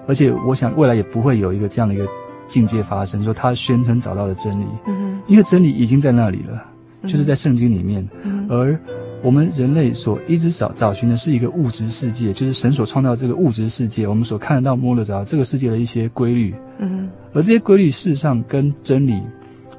[0.07, 2.07] 而且我想未来也不会有一个这样的一个
[2.47, 6.69] 境界发生，说他宣称找到的真理，嗯，因为真理已经在那里了。
[7.05, 8.79] 就是在圣经里面，嗯、而
[9.21, 16.55] 我们人类所一直找找寻的是一个物质世界，就是神所创造这个物质世界，我们所看得到、摸得着这个世界的一些规律。
[16.77, 19.21] 嗯，而这些规律事实上跟真理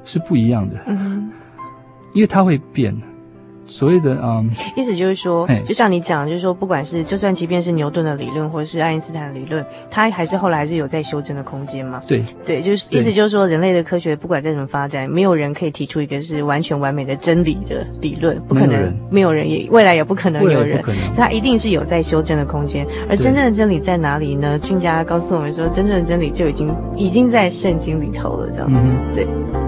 [0.03, 0.77] 是不一样的。
[0.85, 1.31] 嗯，
[2.13, 2.95] 因为它会变。
[3.67, 12.01] 所谓的嗯，意思就是说，就像你讲，就是说，不管是就算即便是牛顿的理论，或者是爱因斯坦的理论，它还是后来还是有在修正的空间嘛？
[12.07, 22.85] 对，对，就是意思就是说，人类的科学不管再怎么发展，没有人可以提出一个是完全完美的真理的理论，不可能，没有人，没有人也未来也不可能有人，所以它一定是有在修正的空间。
[23.09, 24.59] 而真正的真理在哪里呢？
[24.59, 29.64] 俊佳告诉我们说，真正的真理就已经已经在圣经里头了，这样子，嗯、对。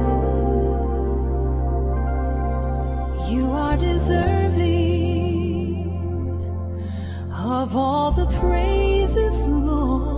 [7.67, 10.16] Of all the praises, Lord,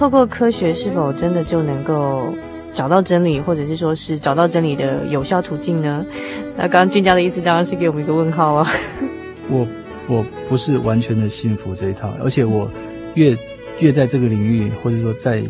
[0.00, 2.32] 透过科学，是否真的就能够
[2.72, 6.02] 找到真理，或者是说是找到真理的有效途径呢？
[6.56, 8.66] 那刚刚俊佳的意思当然是给我们一个问号啊。
[9.50, 9.66] 我
[10.08, 12.66] 我不是完全的信服这一套，而且我
[13.12, 13.36] 越
[13.80, 15.42] 越在这个领域，或者说在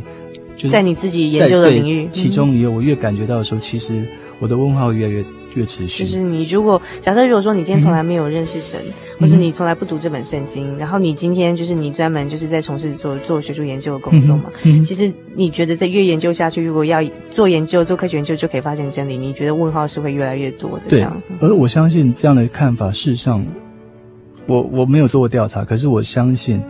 [0.57, 4.05] 就是在你自己研究的领域其中以后，我越感觉到的时候，其实
[4.41, 5.25] 我的问号越来越
[5.55, 6.05] 越持续。
[6.05, 8.81] 就是你如果假设如果说你今天从来没有认识神，
[9.19, 23.45] 或是你从来不读这本圣经，然后你今天就是你专门就是在从事做做学术研究的工作嘛，嗯其实你觉得在越研究下去，如果要做研究做科学研究就可以发现真理，你觉得问号是会越来越多的这对样？，而我相信这样的看法，事实上，
[24.47, 26.61] 我我没有做过调查，可是我相信，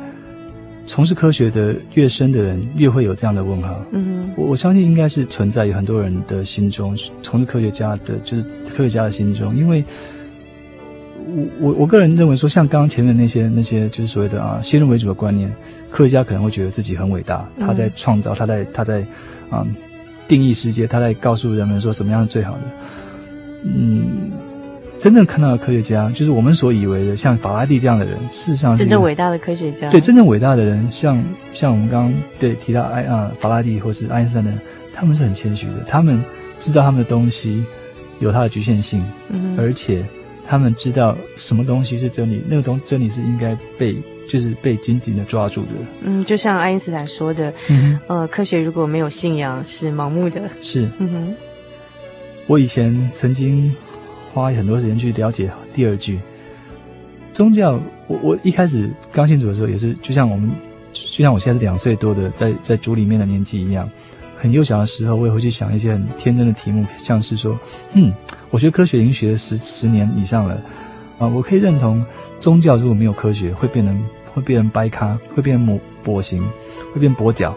[0.91, 3.81] 从事科学的越深的人，越会有这样的问号。
[3.93, 8.43] 嗯我我相信应该是存在于很多人的心中，从事科学家的，就是
[8.75, 9.85] 科学家的心中，因为
[11.29, 15.49] 我我我个人认为说，像刚刚前面那些那些就是所谓的啊先入为主的观念，
[15.93, 19.07] 科学家可能会觉得自己很伟大，他在创造，他在他在
[19.49, 19.65] 啊
[20.27, 22.63] 定义世界，他在告诉人们说什么样是最好的。
[23.63, 24.33] 嗯，
[25.01, 31.25] 真正看到的科学家，就是我们所以为的像法拉第这样的人，事实上是真正伟大的科学家，对，真正伟大的人，像
[31.55, 34.61] 像我们刚刚对提到爱啊法拉第或是爱因斯坦的人，
[34.95, 36.23] 他们是很谦虚的，他们
[36.59, 37.65] 知道他们的东西
[38.19, 40.05] 有它的局限性，嗯而且
[40.47, 43.97] 他们知道什么东西是真理，那个东真理是应该被
[44.29, 45.69] 就是被紧紧的抓住的。
[46.03, 50.43] 嗯，就像爱因斯坦说的，嗯呃，科学如果没有信仰是盲目的。
[50.61, 50.91] 是。
[50.99, 51.35] 嗯哼，
[52.47, 53.75] 我以前曾经
[54.33, 56.21] 花很多时间去了解第二句
[57.33, 57.79] 宗教。
[58.07, 60.51] 我我一开始刚信主的时候，也是就像我们，
[60.93, 63.89] 就像我现在是两岁多的，在在主里面的年纪一样，
[64.37, 67.57] 很幼小的时候，我也会去想一些很天真的题目，像是说，
[67.95, 68.13] 嗯，
[68.51, 70.61] 我学科学已经学了十十年以上了，
[71.19, 72.05] 啊，我可以认同
[72.41, 74.03] 宗教如果没有科学，会变成
[74.35, 76.43] 会变成掰咖，会变成跛跛行，
[76.93, 77.57] 会变跛脚。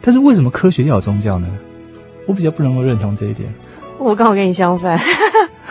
[0.00, 1.48] 但是为什么科学要有宗教呢？
[2.26, 3.52] 我比较不能够认同这一点。
[3.98, 4.98] 我刚好跟你相反，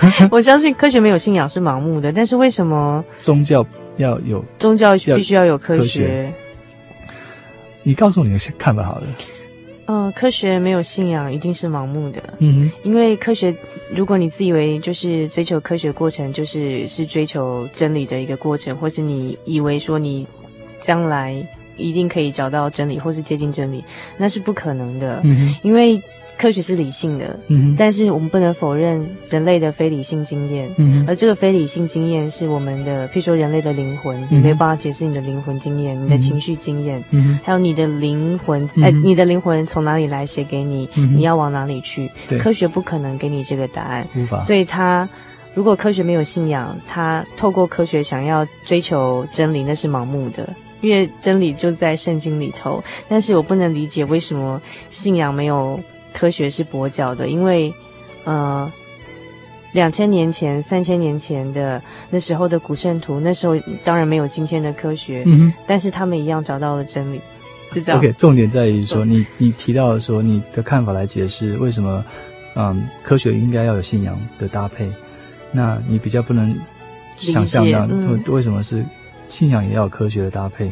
[0.31, 3.65] 我相信科学没有信仰是盲目的，但是为什么宗教
[3.97, 4.43] 要有？
[4.57, 5.81] 宗教必须要有科学？
[5.83, 6.33] 科学
[7.83, 9.07] 你告诉我你的看法好了。
[9.85, 13.53] 呃，科学没有信仰一定是盲目的，嗯因为科学，
[13.93, 20.25] 如果你自以为就是追求科学过程，就是是追求真理的一个过程，或是你以为说你
[20.79, 21.35] 将来
[21.75, 23.83] 一定可以找到真理，或是接近真理，
[24.17, 25.19] 那是不可能的。
[25.23, 26.01] 嗯哼因为
[26.41, 27.39] 科学是理性的，
[27.77, 30.73] 但是我们不能否认人类的非理性经验。
[31.07, 37.03] 而这个非理性经验是我们的，譬如说人类的灵魂，嗯你没有办法解释你的灵魂经验、你的情绪经验，
[37.43, 42.09] 还有你的灵魂，嗯哎、你的灵魂从哪里来写给你，嗯你要往哪里去？
[42.39, 45.07] 科学不可能给你这个答案，无法所以他
[45.53, 50.51] 如果科学没有信仰，他透过科学想要追求真理，那是盲目的。
[50.81, 52.83] 因为真理就在圣经里头。
[53.07, 55.79] 但是我不能理解为什么信仰没有
[56.13, 57.73] 科学是跛脚的，因为
[58.23, 58.71] 呃，
[59.73, 67.19] 两千年前、三千年前的那时候的古圣徒，那时候当然没有今天的科学，嗯，但是他们一样找到了真理，
[67.73, 67.99] 是这样。
[67.99, 72.03] OK，重点在于说，你你提到说你的看法来解释为什么，
[72.55, 74.91] 嗯，科学应该要有信仰的搭配，
[75.51, 76.53] 那你比较不能
[77.17, 78.85] 想象到，嗯、为什么是
[79.27, 80.71] 信仰也要有科学的搭配？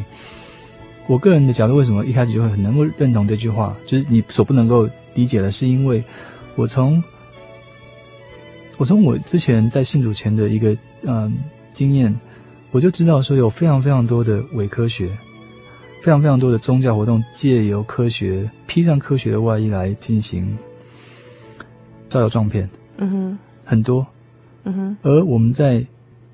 [1.06, 3.74] 我个人的角度，为什么一开始就会很能够认同这句话？
[3.86, 4.88] 就是你所不能够
[5.20, 6.02] 理解了，是因为
[6.56, 7.02] 我从。
[8.80, 11.36] 我从我之前在信主前的一个嗯
[11.68, 12.18] 经验，
[12.70, 15.06] 我就知道说有非常非常多的伪科学，
[16.00, 20.56] 非常非常多的宗教活动借由科学披上科学的外衣来进行
[22.08, 22.66] 招摇撞骗，
[22.96, 24.06] 嗯哼，很多，
[24.64, 24.96] 嗯哼。
[25.02, 25.84] 而我们在，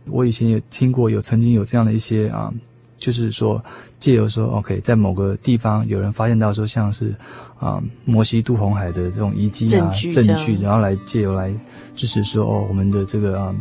[0.05, 2.55] 我以前也听过有曾经有这样的一些啊，
[2.99, 3.63] 就是说
[3.99, 7.15] 借由说 OK，在某个地方有人发现到说像是。
[7.59, 11.51] 啊，摩西渡红海的这种遗迹啊，证据，然后来借由来
[11.95, 13.55] 支持说，哦，我们的这个啊，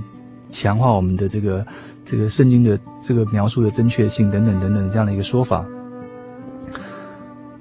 [0.50, 1.66] 强化我们的这个
[2.04, 5.66] 这个圣经的这个描述的正确性等等等等这样的一个说法，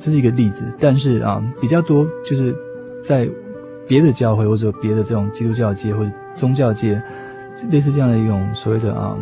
[0.01, 0.65] 这是一个例子。
[0.81, 2.53] 但是啊，比较多就是
[3.01, 3.29] 在
[3.87, 7.01] 别的教会或者别的这种基督教界或者宗教界，
[7.71, 9.17] 类似这样的一种所谓的啊，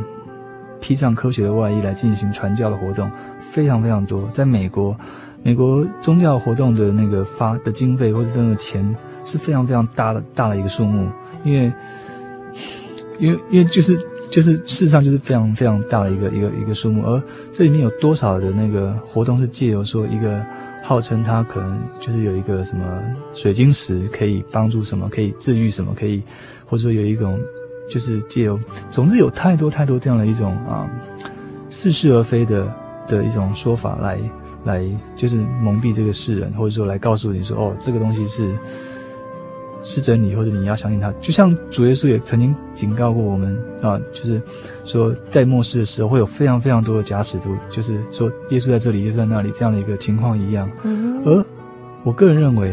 [0.82, 3.10] 披上科学的外衣来进行传教的活动，
[3.40, 4.94] 非常非常多，在美国。
[5.44, 11.10] 美国宗教活动的那个发的经费或者那个钱是非常非常大的大的一个数目，
[11.42, 11.72] 因为，
[13.18, 13.98] 因为因为就是
[14.30, 17.20] 就是事实上就是非常非常大的一个一个一个数目，而
[17.52, 20.40] 这里面有多少的那个活动是借由说一个
[20.80, 23.02] 号称它可能就是有一个什么
[23.34, 26.22] 水晶石可以帮助什么，可以治愈什么，可以
[26.64, 27.36] 或者说有一种
[27.88, 28.58] 就是借由，
[28.90, 30.90] 总之有太多太多这样的一种啊
[31.68, 32.66] 似是而非的
[33.06, 34.18] 的一种说法来。
[34.64, 34.80] 来
[35.16, 38.54] 就是蒙蔽这个世人，或者说来告诉你说，哦，这个东西是
[39.82, 41.12] 是真理，或者你要相信它。
[41.20, 44.40] 就像主耶稣也曾经警告过我们啊，就是
[44.84, 50.70] 说在末世的时候会有非常非常多的假使徒，就是说耶稣在这里，耶稣在那里这样的一个情况一样。
[50.84, 51.20] 嗯。
[51.24, 51.44] 而
[52.04, 52.72] 我个人认为，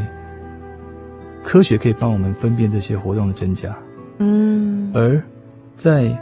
[1.43, 3.76] 科学可以帮我们分辨这些活动的真假。
[4.20, 4.91] 嗯。
[4.93, 5.22] 而
[5.76, 6.17] 在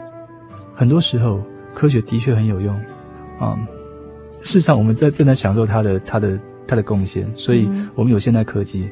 [0.73, 1.41] 很多时候，
[1.73, 2.75] 科学的确很有用
[3.39, 3.57] 啊。
[4.43, 8.91] 事实上，我们在正在享受它的、它的、它的贡献，所以我们有现代科技，嗯、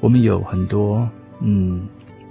[0.00, 1.08] 我们有很多，
[1.40, 1.82] 嗯，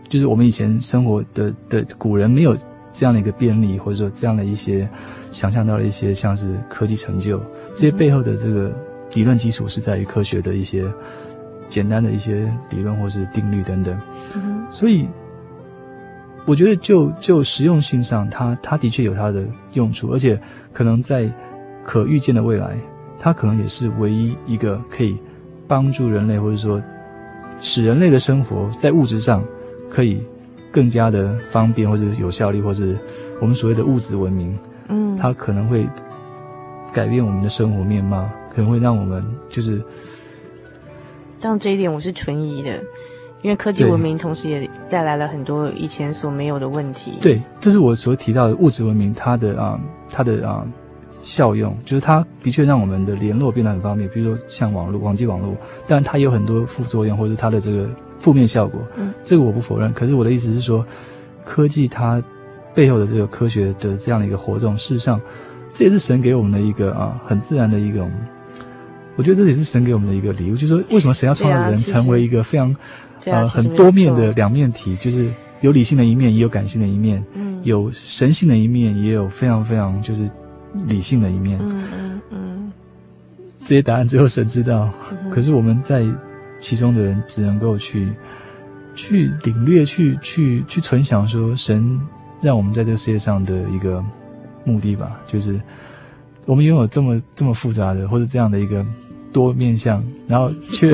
[0.07, 2.55] 就是我们以前生活的的古人没有
[2.91, 4.87] 这样的一个便利，或者说这样的一些
[5.31, 7.41] 想象到的一些像是科技成就，
[7.75, 8.71] 这些背后的这个
[9.13, 10.85] 理论基础是在于科学的一些
[11.67, 13.99] 简单的一些理论或是定律等等，
[14.35, 15.07] 嗯、所以
[16.45, 20.39] 我觉得就就实用性上，它它的确有它的用处，而且
[20.73, 21.29] 可能在。
[21.83, 22.77] 可预见的未来，
[23.19, 25.17] 它可能也是唯一一个可以
[25.67, 26.79] 帮助人类，或者说
[27.59, 29.43] 使人类的生活在物质上
[29.89, 30.23] 可以
[30.71, 32.95] 更加的方便，或者有效率，或是
[33.41, 34.55] 我们所谓的物质文明。
[34.89, 35.83] 嗯，它可能会
[36.93, 39.81] 改变我们的生活面貌，可能会让我们就是。
[41.39, 42.79] 但这一点我是存疑的，
[43.41, 47.19] 因为科技文明同时也带来了很多以前所没有的问题。
[47.21, 49.79] 对，这是我所提到的物质文明，它的啊，
[50.09, 50.65] 它的啊。
[51.23, 55.55] 效用就是它的确让我们的联络变得很方便，比如说像网络、网际网络，
[55.87, 57.87] 但它有很多副作用或者是它的这个
[58.17, 58.81] 负面效果。
[58.95, 59.93] 嗯，这个我不否认。
[59.93, 60.83] 可是我的意思是说，
[61.45, 62.19] 科技它
[62.73, 65.21] 背后的这个科学的这样的一个活动，事实上
[65.69, 68.09] 这也是神给我们的一个啊很自然的一种。
[69.15, 72.69] 我觉得这也是神给我们的一个礼物，就是说为什么神要创造人成为一个非常
[73.27, 75.29] 啊，啊很多面的两面体，就是
[75.61, 80.29] 有理性的一面，也有感性的一面，嗯，有神性的一面，也有非常非常就是。
[80.87, 82.71] 理性的一面，嗯嗯嗯，
[83.61, 84.89] 这些答案只有神知道。
[85.11, 86.05] 嗯、可是我们在
[86.61, 88.09] 其中的人，只能够去
[88.95, 91.99] 去领略、去去去存想，说神
[92.41, 94.01] 让我们在这个世界上的一个
[94.63, 95.59] 目的吧，就是
[96.45, 98.85] 我们拥有这么这么复杂的，或者这样的一个
[99.31, 100.93] 多面相，然后却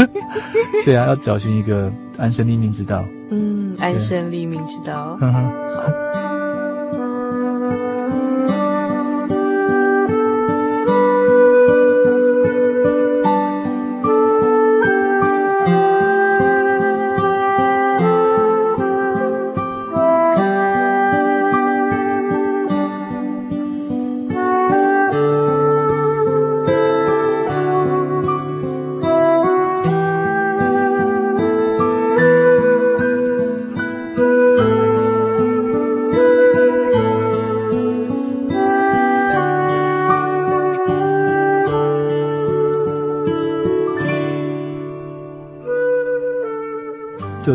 [0.84, 3.04] 对啊，要找寻一个安身立命之道。
[3.30, 5.16] 嗯，安身立命之道。
[5.18, 5.28] 对，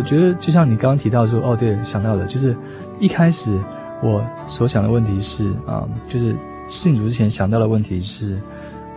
[0.02, 2.56] 我觉得就像你刚刚提到说，哦，对，想到了，就是
[3.00, 3.56] 一开始
[4.02, 6.36] 我所想的问题是啊、就是
[6.68, 8.36] 信主之前想到的问题是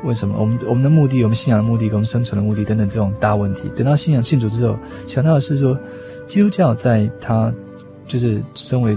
[0.02, 3.70] 为什么我们我们的目的，我们信仰的目的，跟我们生存的目的等等这种大问题。
[3.76, 4.74] 等到信仰信主之后，
[5.07, 5.78] 想到的是说，
[6.26, 7.52] 基督教在它
[8.07, 8.96] 就是身为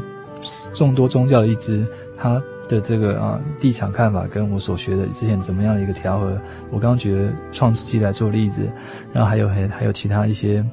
[0.73, 1.85] 众多宗教的一支，
[2.17, 6.37] 它的这个啊立场看法跟我所学的之前怎么样的一个调和。
[6.71, 8.65] 我刚刚举了创世纪来做例子，
[9.11, 10.63] 然后还有还还有其他一些。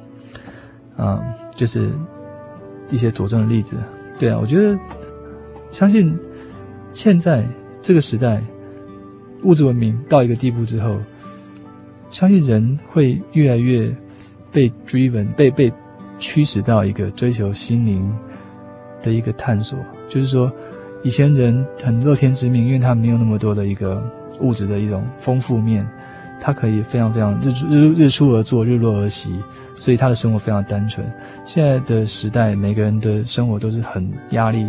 [0.95, 1.21] 啊、
[1.53, 1.91] 就是
[2.89, 3.77] 一些佐证的例子，
[4.17, 4.77] 对啊，我觉得
[5.71, 6.17] 相信
[6.93, 7.45] 现在
[7.81, 8.41] 这个时代，
[9.43, 10.97] 物质文明到一个地步之后，
[12.09, 13.93] 相信人会越来越
[14.51, 15.71] 被 driven，被被
[16.17, 18.09] 驱使到一个追求心灵
[19.01, 19.77] 的一个探索。
[20.07, 20.49] 就是说，
[21.03, 24.01] 以前人很乐天知命，因为他没有那么多的一个
[24.39, 25.85] 物质的一种丰富面，
[26.39, 29.35] 他可以非常非常日出日日出而作，日落而息。
[29.75, 31.05] 所以他的生活非常单纯。
[31.43, 34.65] 现在的时代，每个人的生活都是很压力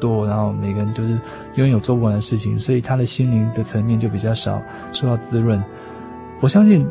[0.00, 1.18] 多，然后每个人都是
[1.54, 4.60] 拥有做不完的事情，所以他的心灵的层面就比较少
[4.92, 5.62] 受到滋润。
[6.40, 6.86] 我相信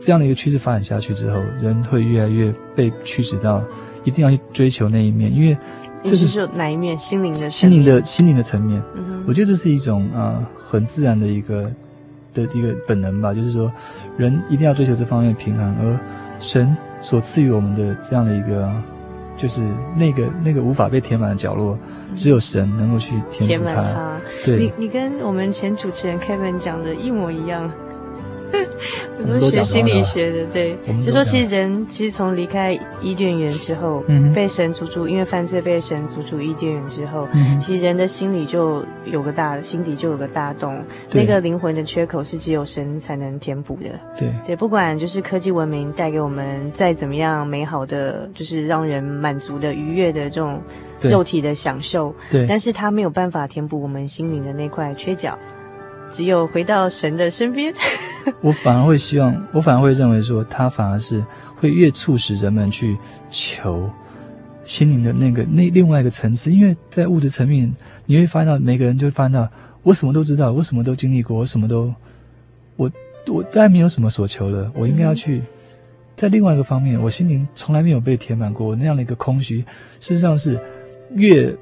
[0.00, 3.62] 这样的一个趋势发展下去之后，人会越来越被驱使到
[4.04, 5.56] 一定要去追求那一面，因为
[6.02, 6.98] 这是说哪一面？
[6.98, 8.82] 心灵的心灵的心灵的层面。
[9.26, 11.70] 我觉得这是一种啊、呃、很自然的一个
[12.34, 13.70] 的一个本能吧，就是说
[14.16, 15.98] 人一定要追求这方面的平衡，而。
[16.38, 18.70] 神所赐予我们的这样的一个，
[19.36, 19.62] 就是
[19.96, 21.78] 那个那个无法被填满的角落，
[22.14, 24.16] 只有神能够去填满它。
[24.46, 27.70] 你你跟我们前主持人 Kevin 讲的一模一样。
[29.40, 40.82] 我是学心理学的，对，就说其实人其实从离开伊甸园之后，嗯，被神逐出，因为犯罪被神逐出伊甸园之后，嗯，其实人的心里就有个大，心底就有个大洞，
[41.12, 43.90] 那个灵魂的缺口是只有神才能填补的。
[44.18, 50.60] 对，对，不管就是科技文明带给我们再怎么样美好的，就是让人满足的愉悦的这种
[51.02, 55.36] 肉体的享受，对，但是它没有办法填补我们心灵的那块缺角。
[56.10, 57.72] 只有回到神的身边，
[58.40, 61.24] 我反而会希望，我反而会认为说，他反而是
[61.56, 62.96] 会越促使人们去
[63.30, 63.88] 求
[64.64, 67.72] 心灵的那个那另外一个层次，因为在物质层面，
[68.06, 69.48] 你会发现到每个人就会发现到，
[69.82, 71.94] 我什么都知道，我什么都经历过，我什么都，
[72.76, 72.90] 我
[73.26, 75.42] 我当然没有什么所求了，我应该要去
[76.16, 79.60] 在另外一个方面，我心灵从来没有被填满过那样的一个空虚，
[80.00, 80.58] 事实上是
[81.14, 81.54] 越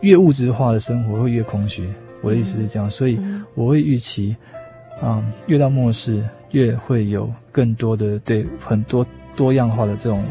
[0.00, 1.88] 越物质化的生活会越空虚。
[2.24, 3.20] 我的意思是这样，所以
[3.54, 4.34] 我会预期，
[5.02, 9.06] 嗯，越到末世，越会有更多的对很多
[9.36, 10.24] 多样化的这种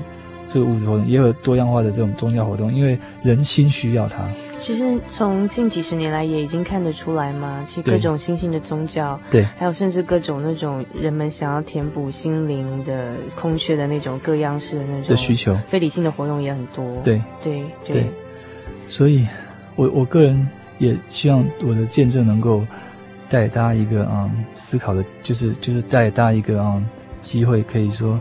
[0.47, 4.27] 这个物质活动，也有多样化的这种宗教活动，因为人心需要它。
[4.57, 16.85] 其实从近几十年来也已经看得出来嘛，其实各种新兴的宗教，对，还有甚至各种那种人们想要填补心灵的空缺的那种各样式的那种的需求，非理性的活动也很多。
[17.03, 18.05] 对对对，对，
[18.87, 19.27] 所以
[19.75, 20.47] 我我个人。
[20.80, 22.65] 也希望我的见证能够
[23.30, 26.86] 带给大家一个嗯思考的，就是就是带给大家一个嗯
[27.21, 28.19] 机会，可以说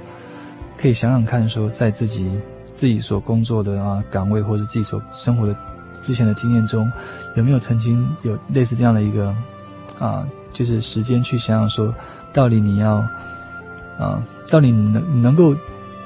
[0.76, 2.30] 可以想想看，说在自己
[2.74, 5.54] 自己所工作的啊岗位，或者自己所生活的
[5.92, 6.90] 之前的经验中，
[7.36, 9.34] 有没有曾经有类似这样的一个
[9.98, 11.94] 啊，就是时间去想想说，
[12.32, 12.96] 到底你要
[13.98, 15.54] 啊，到底能能够，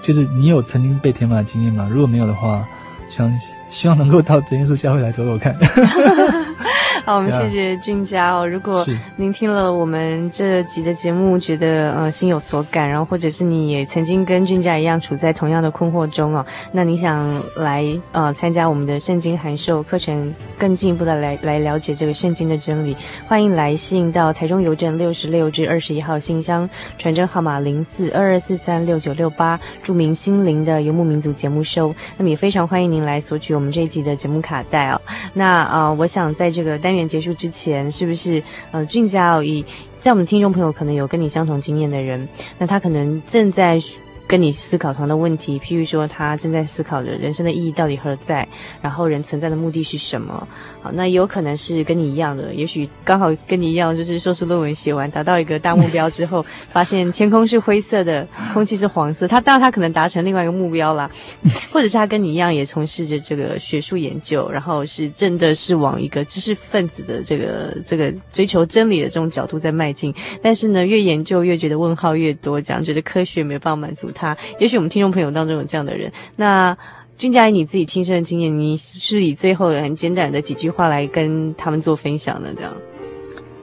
[0.02, 1.88] 就是你有曾经被填满的经验吗？
[1.90, 2.66] 如果没有的话，
[3.08, 3.32] 想
[3.68, 5.56] 希望能够到真耶稣教会来走走看。
[7.06, 8.44] 好，我们谢谢俊佳哦。
[8.44, 8.84] 如果
[9.14, 22.96] 您听了我们这集的节目，觉得呃心有所感，然后或者是你也曾经跟俊佳一样处在同样的困惑中哦，那你想来呃参加我们的圣经函授课程，更进一步的来来了解这个圣经的真理，
[23.28, 31.94] 欢迎来信到台中邮政六十六至二十一号信箱，传真号码零四二二四三六九六八，著名心灵的游牧民族节目收。
[32.18, 35.00] 那么也非常欢迎您来索取我们这一集的节目卡带哦。
[35.32, 38.42] 那呃，我想在这个单元结束之前，是不是
[38.72, 39.64] 呃，俊佳哦，以
[39.98, 42.28] 在我们听众朋友可能有跟你相同经验的人，
[42.58, 43.80] 那他可能正在。
[44.26, 48.46] 跟你思考同样的问题，譬如说他正在思考着人生的意义到底何在，
[48.82, 50.46] 然后人存在的目的是什么？
[50.82, 59.28] 好，那也有可能是跟你一样的，也许刚好跟你一样，就是硕士论文写完，达到一个大目标之后， 发现天空是灰色的，空气是黄色。
[59.28, 61.08] 他当然他可能达成另外一个目标啦，
[61.72, 70.12] 或者是他跟你一样也从事着这个学术研究，然后是真的是往一个知识分子的这个这个追求真理的这种角度在迈进。
[70.42, 74.10] 但是呢，越研究越觉得问号越多，这样觉得科学没有办法满足。
[74.16, 76.10] 他，也许我们听众朋友当中有这样的人。
[76.34, 76.76] 那
[77.18, 82.52] 君佳以你自己亲身的经验，你是以最后很简短的几句话来跟他们做分享的？
[82.54, 82.72] 这样，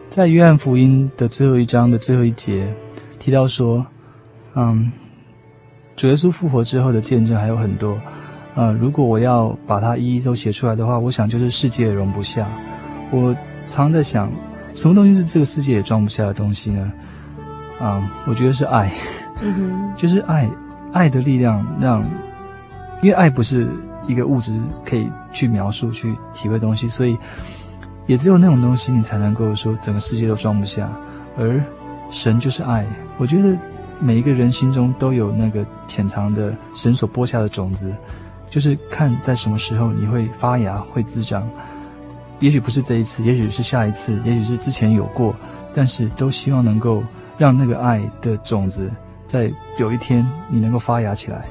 [0.09, 2.71] 在约翰福音的最后一章的最后一节
[3.19, 3.85] 提到说，
[4.55, 4.91] 嗯，
[5.95, 7.99] 主耶稣复活之后的见证还有很多，
[8.55, 12.47] 呃，如果我要把它一一都写出来的话，我想就是世界也容不下。
[13.11, 13.33] 我
[13.67, 14.31] 常常在想，
[14.73, 16.91] 什么东西是这个世界也装不下的东西呢？
[17.79, 18.89] 啊、我觉得是爱，
[19.43, 20.49] 嗯，就是爱，
[20.93, 22.01] 爱的力量让，
[23.01, 23.67] 因为爱不是
[24.07, 27.17] 一个物质可以去描述、去体会东西，所以
[28.07, 30.89] 也只有那种东西，你才能够说整个世界都装不下。
[31.37, 31.63] 而
[32.09, 32.85] 神就是爱，
[33.17, 33.57] 我觉得。
[33.99, 37.95] 每一个人心中都有那个潜藏的神所播下的种子，
[38.49, 41.47] 就是看在什么时候你会发芽、会滋长。
[42.39, 45.33] 也许不是这一次，也许是下一次，也许是之前有过，
[45.73, 47.01] 但是都希望能够
[47.37, 48.91] 让那个爱的种子
[49.33, 51.43] 在有一天你能够发芽起来。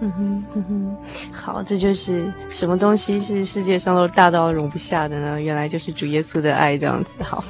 [0.00, 0.96] 嗯哼，嗯哼，
[1.32, 5.40] 好，这就是什么东西是世界上都大到容不下的呢？
[5.40, 7.22] 原来就是主耶稣的爱这样子。
[7.22, 7.44] 好，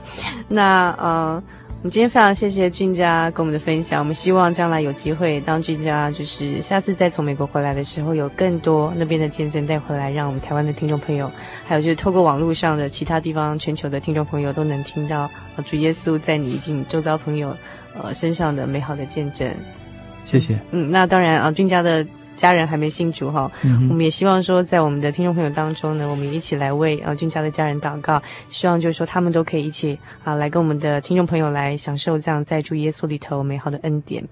[0.47, 1.43] 那呃。
[1.79, 4.01] 我们今天非常谢谢俊佳跟我们的分享。
[4.01, 11.31] 我们希望将来有机会，当俊佳就是下次再从美国回来的时候，有更多那边的见证带回来，让我们台湾的听众朋友，
[11.65, 15.31] 还有就是透过网络上的其他地方、全球的听众朋友都能听到
[15.65, 17.57] 主耶稣在你以及你周遭朋友
[17.95, 19.49] 呃身上的美好的见证。
[20.25, 20.59] 谢谢。
[20.73, 22.05] 嗯，那当然啊，俊佳的。
[22.37, 23.51] 家人还没信主哈，
[23.89, 34.23] 我们也希望说，在我们的听众朋友当中呢，我们一起来为呃俊佳的家人祷告，希望就是说他们都可以一起啊来跟我们的听众朋友来享受这样在主耶稣里头美好的恩典。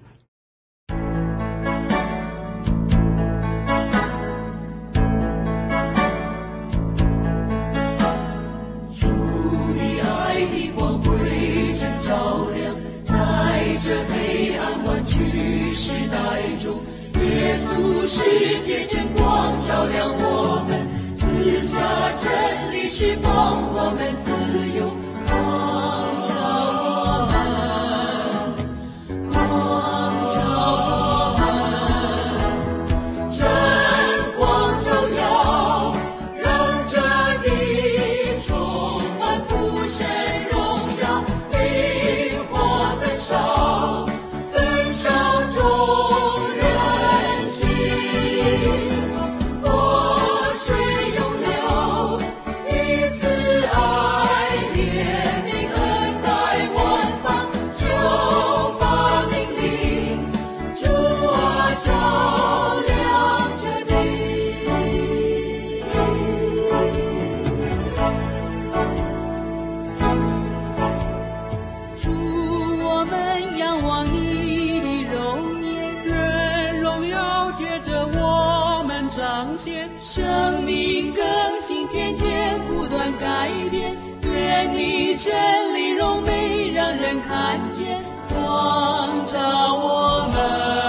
[17.57, 21.79] 稣世界真光照亮我们，赐下
[22.17, 24.31] 真理，释放我们自
[24.77, 24.91] 由，
[85.25, 90.84] 你真理荣美，让人看见，光照我们，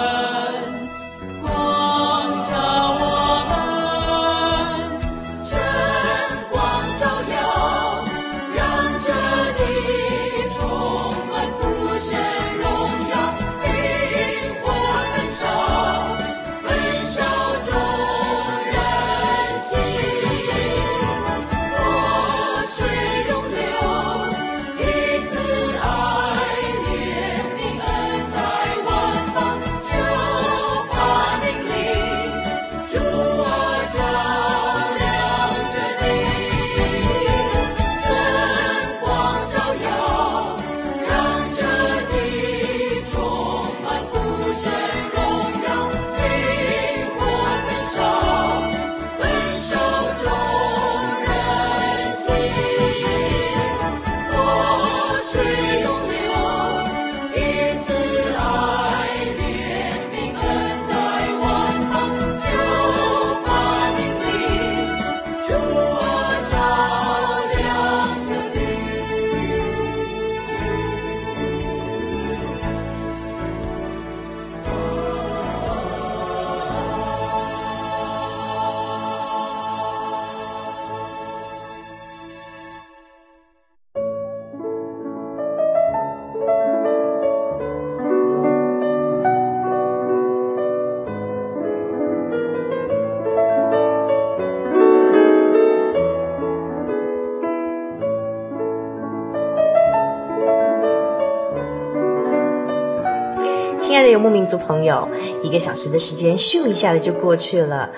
[105.45, 107.91] 一个小时的时间咻一下子就过去了，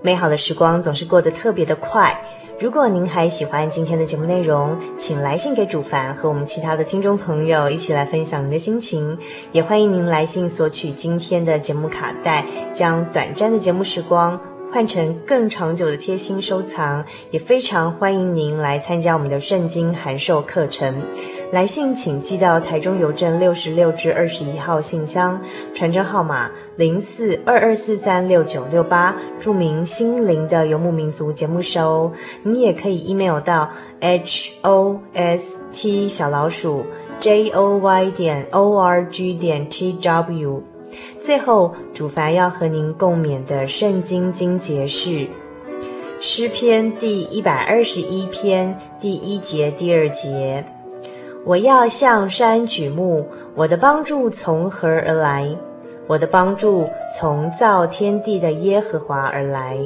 [0.00, 2.16] 美好的时光总是过得特别的快。
[2.60, 9.18] 如果您还喜欢今天的节目内容，请来信给主凡和我们其他的听众朋友一起来分享您的心情。
[9.50, 14.40] 也欢迎您来信索取今天的节目卡带，将短暂的节目时光
[14.74, 17.04] 换成更长久的贴心收藏。
[17.30, 21.00] 也非常欢迎您来参加我们的圣经函授课程。
[21.52, 25.40] 来信请寄到台中邮政六十六至二十一号信箱，
[25.72, 32.10] 传真号码零四二二四三六九六八，注明“心灵的游牧民族”节目收。
[32.42, 33.70] 你也可以 email 到
[34.00, 36.84] h o s t 小老鼠
[37.20, 40.73] j o y 点 o r g 点 t w。
[41.20, 45.26] 最后，主凡要和您共勉的圣经经节是
[46.20, 50.64] 诗篇第一百二十一篇第一节、第二节。
[51.44, 55.56] 我要向山举目，我的帮助从何而来？
[56.06, 56.88] 我的帮助
[57.18, 59.78] 从造天地的耶和华而来。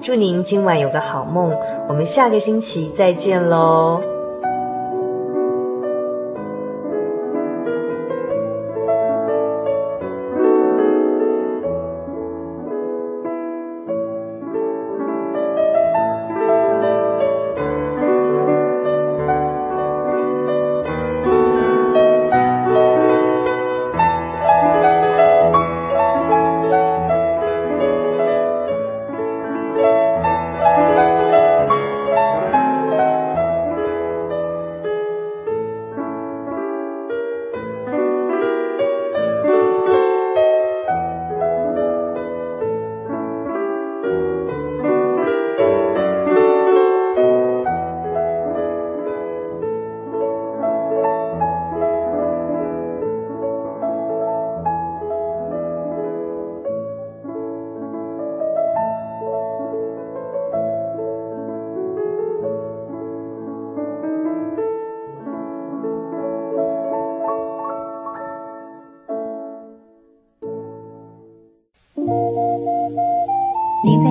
[0.00, 1.52] 祝您今晚有个好梦，
[1.88, 4.15] 我们下个星期再见喽。